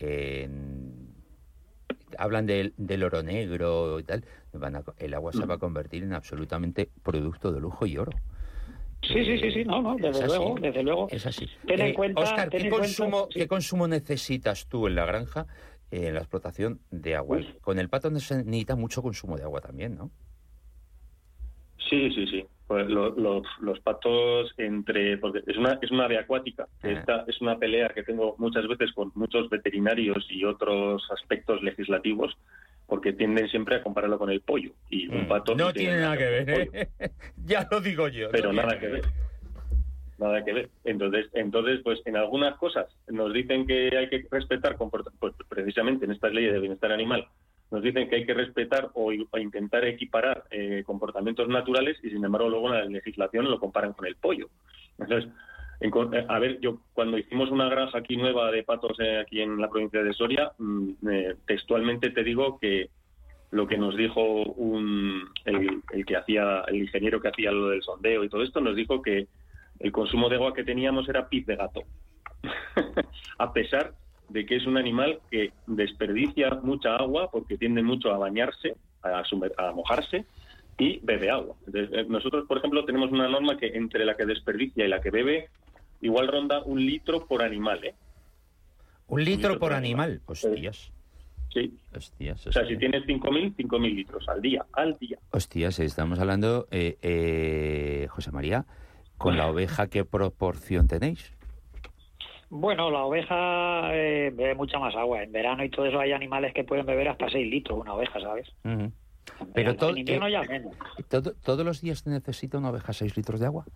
[0.00, 0.87] en...
[2.16, 4.24] Hablan del, del oro negro y tal.
[4.52, 7.98] van a co- el agua se va a convertir en absolutamente producto de lujo y
[7.98, 8.12] oro.
[9.02, 11.08] Sí, sí, sí, sí, no, no, Es desde luego, desde luego.
[11.10, 11.48] Es así.
[11.66, 13.38] Ten en Eh, cuenta, Óscar, ten ¿qué, en cuenta- consumo, sí.
[13.40, 15.46] ¿qué consumo necesitas tú en la granja
[15.90, 17.38] eh, en la explotación de agua?
[17.38, 17.48] Uy.
[17.60, 20.10] Con el pato no se necesita mucho consumo de agua también, ¿no?
[21.88, 22.46] Sí, sí, sí.
[22.68, 25.16] Pues lo- los, los patos entre...
[25.18, 26.68] Porque es una, es una ave acuática.
[26.82, 32.36] Esta es una pelea que tengo muchas veces con muchos veterinarios y otros aspectos legislativos
[32.86, 34.72] porque tienden siempre a compararlo con el pollo.
[34.90, 35.58] Y un pato Mm.
[35.58, 36.68] no tiene nada que ver.
[36.74, 36.88] ¿eh?
[37.46, 38.28] ya lo digo yo.
[38.30, 39.02] pero no nada que ver.
[40.18, 40.68] Nada que ver.
[40.84, 46.10] Entonces, entonces, pues en algunas cosas nos dicen que hay que respetar, pues, precisamente en
[46.12, 47.26] estas leyes de bienestar animal,
[47.70, 52.48] nos dicen que hay que respetar o, intentar equiparar eh, comportamientos naturales y sin embargo
[52.48, 54.48] luego en la legislación lo comparan con el pollo.
[54.98, 55.30] Entonces,
[55.80, 59.40] en eh, a ver, yo cuando hicimos una granja aquí nueva de patos eh, aquí
[59.40, 62.90] en la provincia de Soria, mm, eh, textualmente te digo que
[63.50, 67.82] lo que nos dijo un, el, el que hacía el ingeniero que hacía lo del
[67.82, 69.28] sondeo y todo esto nos dijo que
[69.78, 71.82] el consumo de agua que teníamos era pis de gato
[73.38, 73.94] a pesar
[74.28, 79.24] de que es un animal que desperdicia mucha agua porque tiende mucho a bañarse a,
[79.24, 80.24] sumer- a mojarse
[80.78, 84.26] y bebe agua Entonces, eh, nosotros por ejemplo tenemos una norma que entre la que
[84.26, 85.48] desperdicia y la que bebe
[86.02, 87.94] igual ronda un litro por animal ¿eh?
[89.08, 90.20] Un litro litro por por animal.
[90.26, 90.92] Hostias.
[91.52, 92.46] sí Hostias.
[92.46, 96.98] o sea si tienes 5.000 5.000 litros al día al día Hostias, estamos hablando, eh,
[97.02, 98.66] eh, José María,
[99.16, 101.32] con la oveja, ¿qué proporción tenéis?
[102.50, 105.22] Bueno, la oveja eh, bebe mucha más agua.
[105.22, 108.18] En verano y todo eso hay animales que pueden beber hasta 6 litros una oveja,
[108.20, 108.48] ¿sabes?
[108.64, 108.92] En
[109.54, 110.74] Pero todo- en invierno eh, ya menos.
[111.08, 113.66] ¿Todo- ¿Todos los días necesita una oveja 6 litros de agua?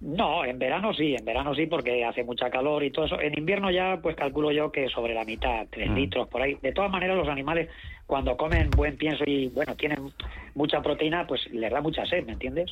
[0.00, 3.20] No, en verano sí, en verano sí, porque hace mucha calor y todo eso.
[3.20, 5.94] En invierno ya, pues calculo yo que sobre la mitad, 3 Mm.
[5.94, 6.56] litros por ahí.
[6.62, 7.70] De todas maneras, los animales,
[8.06, 10.10] cuando comen buen pienso y, bueno, tienen
[10.54, 12.70] mucha proteína, pues les da mucha sed, ¿me entiendes?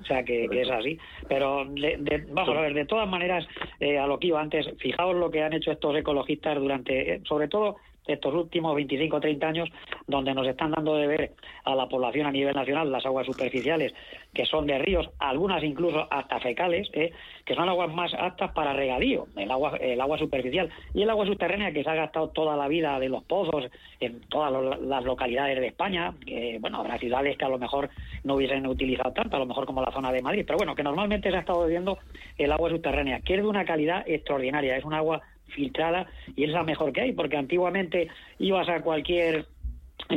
[0.00, 0.98] O sea que, que es así.
[1.28, 3.46] Pero de- de- vamos a ver, de todas maneras,
[3.80, 7.20] eh, a lo que iba antes, fijaos lo que han hecho estos ecologistas durante, eh,
[7.26, 9.68] sobre todo estos últimos 25 o 30 años,
[10.06, 11.32] donde nos están dando de ver
[11.64, 13.94] a la población a nivel nacional las aguas superficiales,
[14.34, 17.12] que son de ríos, algunas incluso hasta fecales, eh,
[17.44, 20.70] que son aguas más aptas para regadío, el agua, el agua superficial.
[20.94, 23.66] Y el agua subterránea que se ha gastado toda la vida de los pozos
[24.00, 27.90] en todas las localidades de España, que bueno, habrá ciudades que a lo mejor
[28.24, 30.82] no hubiesen utilizado tanto, a lo mejor como la zona de Madrid, pero bueno, que
[30.82, 31.98] normalmente se ha estado bebiendo
[32.38, 35.22] el agua subterránea, que es de una calidad extraordinaria, es un agua
[35.54, 39.46] filtrada y es la mejor que hay, porque antiguamente ibas a cualquier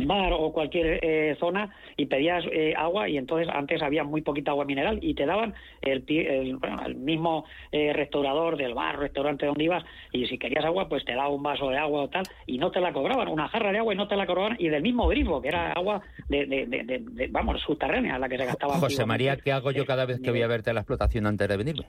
[0.05, 4.51] bar o cualquier eh, zona y pedías eh, agua y entonces antes había muy poquita
[4.51, 9.45] agua mineral y te daban el, el, bueno, el mismo eh, restaurador del bar, restaurante
[9.45, 12.23] donde ibas y si querías agua pues te daba un vaso de agua o tal
[12.47, 14.69] y no te la cobraban, una jarra de agua y no te la cobraban y
[14.69, 18.38] del mismo grifo que era agua de, de, de- de- de- vamos, subterránea la que
[18.38, 18.73] se gastaba.
[18.79, 19.05] José.
[19.05, 21.57] María, ¿qué hago yo cada vez que voy a verte a la explotación antes de
[21.57, 21.86] venirme?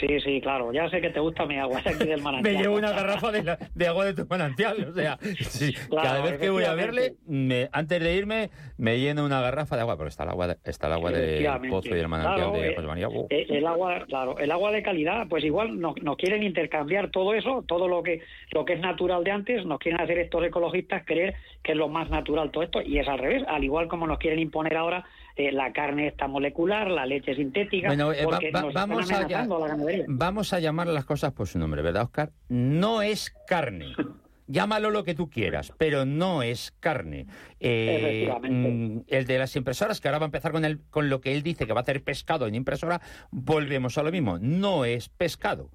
[0.00, 0.72] Sí, sí, claro.
[0.72, 2.54] Ya sé que te gusta mi agua de aquí del manantial.
[2.54, 4.86] me llevo una garrafa de, la- de agua de tu manantial.
[4.90, 8.98] O sea, sí, Claro, cada vez que voy a verle, me- antes de irme, me
[9.00, 11.94] lleno una garrafa de agua, pero está el agua, está el agua del pozo y
[11.94, 13.08] del manantial Claro, de eh, José María.
[13.30, 17.34] Eh, el agua, claro, el agua de calidad, pues igual nos, nos quieren intercambiar todo
[17.34, 18.20] eso, todo lo que
[18.52, 21.88] lo que es natural de antes, nos quieren hacer estos ecologistas creer que es lo
[21.88, 25.04] más natural todo esto, y es al revés, al igual como nos quieren imponer ahora
[25.38, 29.22] eh, la carne esta molecular, la leche sintética, Bueno, eh, va- porque va- vamos, a,
[29.22, 30.04] la ganadería.
[30.08, 32.32] vamos a llamar las cosas por su nombre, ¿verdad, Oscar?
[32.48, 33.86] No es carne.
[34.50, 37.26] Llámalo lo que tú quieras, pero no es carne.
[37.60, 38.68] Eh, Efectivamente.
[38.70, 41.34] mm, el de las impresoras, que ahora va a empezar con, el, con lo que
[41.34, 44.38] él dice que va a hacer pescado en impresora, volvemos a lo mismo.
[44.40, 45.70] No es pescado.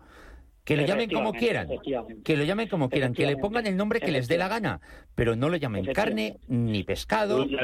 [0.66, 1.68] Que le llamen como quieran.
[2.24, 3.14] Que lo llamen como quieran.
[3.14, 4.82] Que le pongan el nombre que les dé la gana.
[5.14, 7.45] Pero no lo llamen carne, ni pescado.
[7.45, 7.55] Ni-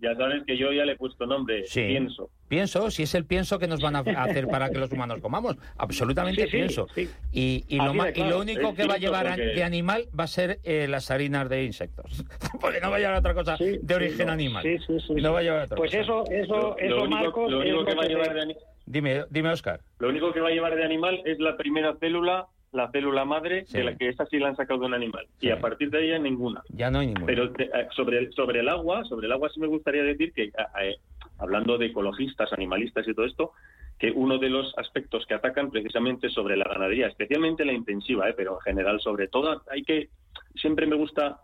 [0.00, 1.82] ya sabes que yo ya le he puesto nombre, Sí.
[1.86, 2.30] pienso.
[2.48, 5.56] Pienso, si es el pienso que nos van a hacer para que los humanos comamos.
[5.78, 6.86] Absolutamente Sí, pienso.
[6.94, 7.08] sí.
[7.32, 10.28] Y, y lo, y único Es que va a llevar porque- de animal va a
[10.28, 12.24] ser eh, las harinas de insectos.
[12.60, 14.32] Porque no va a llevar otra cosa de origen no.
[14.32, 14.62] animal.
[14.62, 16.02] Sí, sí, sí, no va a llevar otra Pues cosa.
[16.02, 18.56] eso, eso, eso, lo único, Marcos, lo único que va a llevar de
[18.88, 19.80] Dime, dime, Oscar.
[19.98, 23.64] lo único que va a llevar de animal es la primera célula, la célula madre,
[23.66, 23.78] Sí.
[23.78, 25.26] de la que esa sí la han sacado de un animal.
[25.38, 25.46] Sí.
[25.48, 26.62] Y a partir de ella ninguna.
[26.70, 27.26] Ya no hay ninguna.
[27.26, 30.32] Pero te- eh, sobre, el, sobre el agua, sobre el agua sí me gustaría decir
[30.32, 33.52] que, a- hablando de ecologistas, animalistas y todo esto,
[33.98, 38.34] que uno de los aspectos que atacan precisamente sobre la ganadería, especialmente la intensiva, ¿eh?
[38.36, 40.10] pero en general sobre todo, hay que,
[40.54, 41.40] siempre me gusta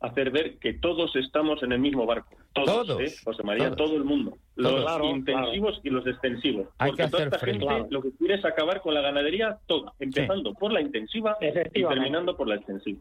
[0.00, 2.34] hacer ver que todos estamos en el mismo barco.
[2.52, 3.14] Todos, Todos, ¿eh?
[3.24, 3.76] José María, todos.
[3.90, 4.36] todo el mundo.
[4.56, 4.84] Los Todos.
[4.84, 6.68] Claro, intensivos y los extensivos.
[6.78, 7.66] Hay Porque que toda hacer esta frente.
[7.66, 11.82] gente lo que quiere es acabar con la ganadería toda, empezando por la intensiva y
[11.84, 12.98] terminando por la extensiva.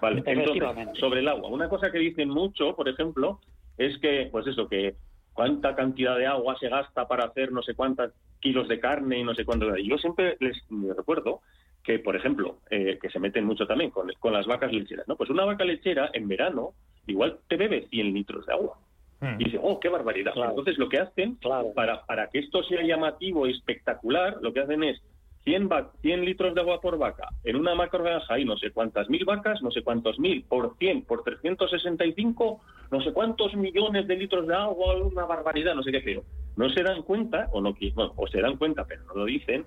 [0.00, 1.48] Vale, entonces, sobre el agua.
[1.48, 3.40] Una cosa que dicen mucho, por ejemplo,
[3.78, 4.94] es que, pues eso, que
[5.32, 9.24] cuánta cantidad de agua se gasta para hacer no sé cuántos kilos de carne y
[9.24, 9.76] no sé cuánto.
[9.76, 10.56] Y yo siempre les
[10.96, 11.40] recuerdo
[11.86, 15.14] que, por ejemplo, eh, que se meten mucho también con, con las vacas lecheras, ¿no?
[15.16, 16.70] Pues una vaca lechera en verano
[17.06, 18.76] igual te bebe 100 litros de agua.
[19.20, 19.40] Hmm.
[19.40, 20.32] Y dice, oh, qué barbaridad.
[20.34, 20.50] Claro.
[20.50, 21.72] Entonces lo que hacen, Claro.
[21.74, 25.00] para, para que esto sea llamativo y espectacular, lo que hacen es
[25.44, 29.08] 100, va- 100 litros de agua por vaca en una macrogranja y no sé cuántas
[29.08, 32.60] mil vacas, no sé cuántos mil, por 100, por 365,
[32.90, 36.24] no sé cuántos millones de litros de agua, una barbaridad, no sé qué pero
[36.56, 39.64] No se dan cuenta, o no bueno, o se dan cuenta, pero no lo dicen,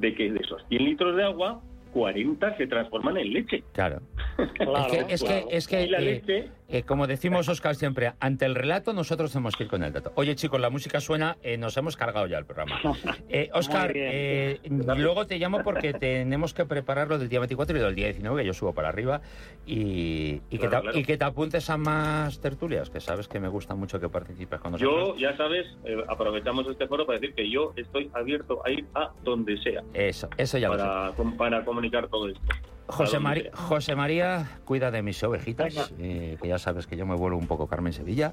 [0.00, 1.60] de que de esos 100 litros de agua,
[1.92, 3.62] 40 se transforman en leche.
[3.72, 4.00] Claro.
[4.54, 5.48] Claro, es que, es claro.
[5.48, 8.92] que, es que Y la eh, leche eh, como decimos Oscar siempre, ante el relato
[8.92, 10.12] nosotros tenemos que ir con el dato.
[10.14, 12.80] Oye chicos, la música suena, eh, nos hemos cargado ya el programa.
[13.32, 17.80] Eh, Oscar, eh, luego te llamo porque tenemos que preparar lo del día 24 y
[17.80, 19.20] del día 19, que yo subo para arriba,
[19.66, 20.98] y, y que, te, claro.
[20.98, 24.58] y que te apuntes a más tertulias, que sabes que me gusta mucho que participes
[24.60, 25.08] con nosotros.
[25.10, 25.66] Yo, ya sabes,
[26.08, 30.28] aprovechamos este foro para decir que yo estoy abierto a ir a donde sea Eso,
[30.36, 30.80] eso ya lo sé.
[30.80, 32.42] para, para comunicar todo esto.
[32.90, 33.56] José, a donde Mari- sea.
[33.56, 37.46] José María, cuida de mis ovejitas, eh, que ya sabes que yo me vuelvo un
[37.46, 38.32] poco Carmen Sevilla,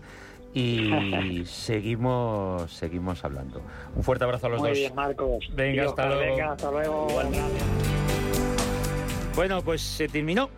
[0.54, 0.90] y
[1.46, 3.62] seguimos, seguimos hablando.
[3.96, 4.78] Un fuerte abrazo a los Muy dos.
[4.80, 5.46] bien, Marcos.
[5.54, 6.22] Venga, hasta luego.
[6.22, 7.08] Venga, hasta luego.
[9.36, 10.50] Bueno, pues se terminó.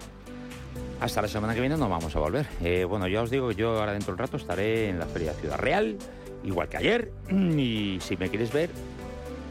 [1.01, 2.45] Hasta la semana que viene nos vamos a volver.
[2.61, 5.33] Eh, bueno, ya os digo yo ahora dentro de un rato estaré en la Feria
[5.33, 5.97] Ciudad Real,
[6.43, 8.69] igual que ayer, y si me quieres ver,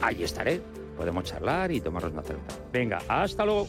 [0.03, 0.61] ahí estaré.
[0.97, 2.59] Podemos charlar y tomarnos una cerveza.
[2.73, 3.67] Venga, hasta luego.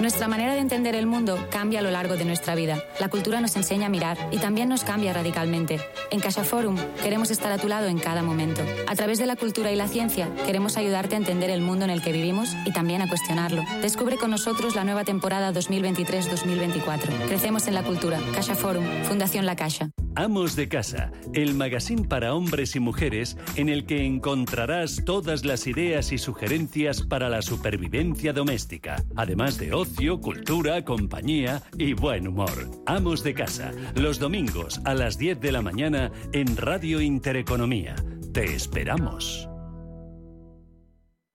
[0.00, 2.82] Nuestra manera de entender el mundo cambia a lo largo de nuestra vida.
[3.00, 5.80] La cultura nos enseña a mirar y también nos cambia radicalmente.
[6.10, 8.62] En Casa Forum queremos estar a tu lado en cada momento.
[8.86, 11.90] A través de la cultura y la ciencia queremos ayudarte a entender el mundo en
[11.90, 13.64] el que vivimos y también a cuestionarlo.
[13.80, 17.28] Descubre con nosotros la nueva temporada 2023-2024.
[17.28, 18.20] Crecemos en la cultura.
[18.34, 19.90] Casa Forum, Fundación La Caixa.
[20.18, 25.66] Amos de Casa, el magazine para hombres y mujeres en el que encontrarás todas las
[25.66, 32.70] ideas y sugerencias para la supervivencia doméstica, además de ocio, cultura, compañía y buen humor.
[32.86, 37.94] Amos de Casa, los domingos a las 10 de la mañana en Radio Intereconomía.
[38.32, 39.48] Te esperamos.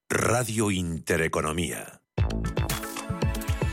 [0.09, 2.01] Radio Intereconomía.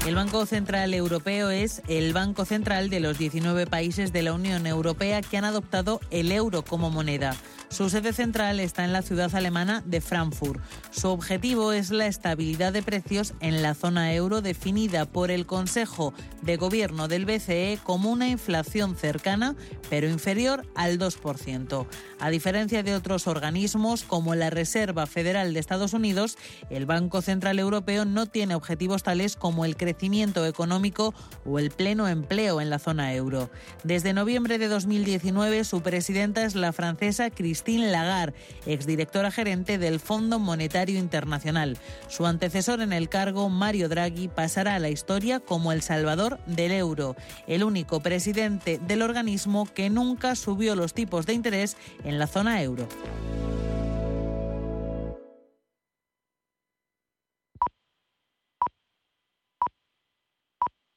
[0.08, 4.66] El Banco Central Europeo es el Banco Central de los 19 países de la Unión
[4.66, 7.36] Europea que han adoptado el euro como moneda.
[7.68, 10.62] Su sede central está en la ciudad alemana de Frankfurt.
[10.90, 16.14] Su objetivo es la estabilidad de precios en la zona euro definida por el Consejo
[16.40, 19.54] de Gobierno del BCE como una inflación cercana
[19.90, 21.86] pero inferior al 2%.
[22.18, 26.38] A diferencia de otros organismos como la Reserva Federal de Estados Unidos,
[26.70, 29.97] el Banco Central Europeo no tiene objetivos tales como el crecimiento
[30.46, 33.50] económico o el pleno empleo en la zona euro.
[33.84, 38.34] Desde noviembre de 2019 su presidenta es la francesa Christine Lagarde,
[38.66, 41.78] exdirectora gerente del Fondo Monetario Internacional.
[42.08, 46.72] Su antecesor en el cargo, Mario Draghi, pasará a la historia como el salvador del
[46.72, 52.26] euro, el único presidente del organismo que nunca subió los tipos de interés en la
[52.26, 52.88] zona euro.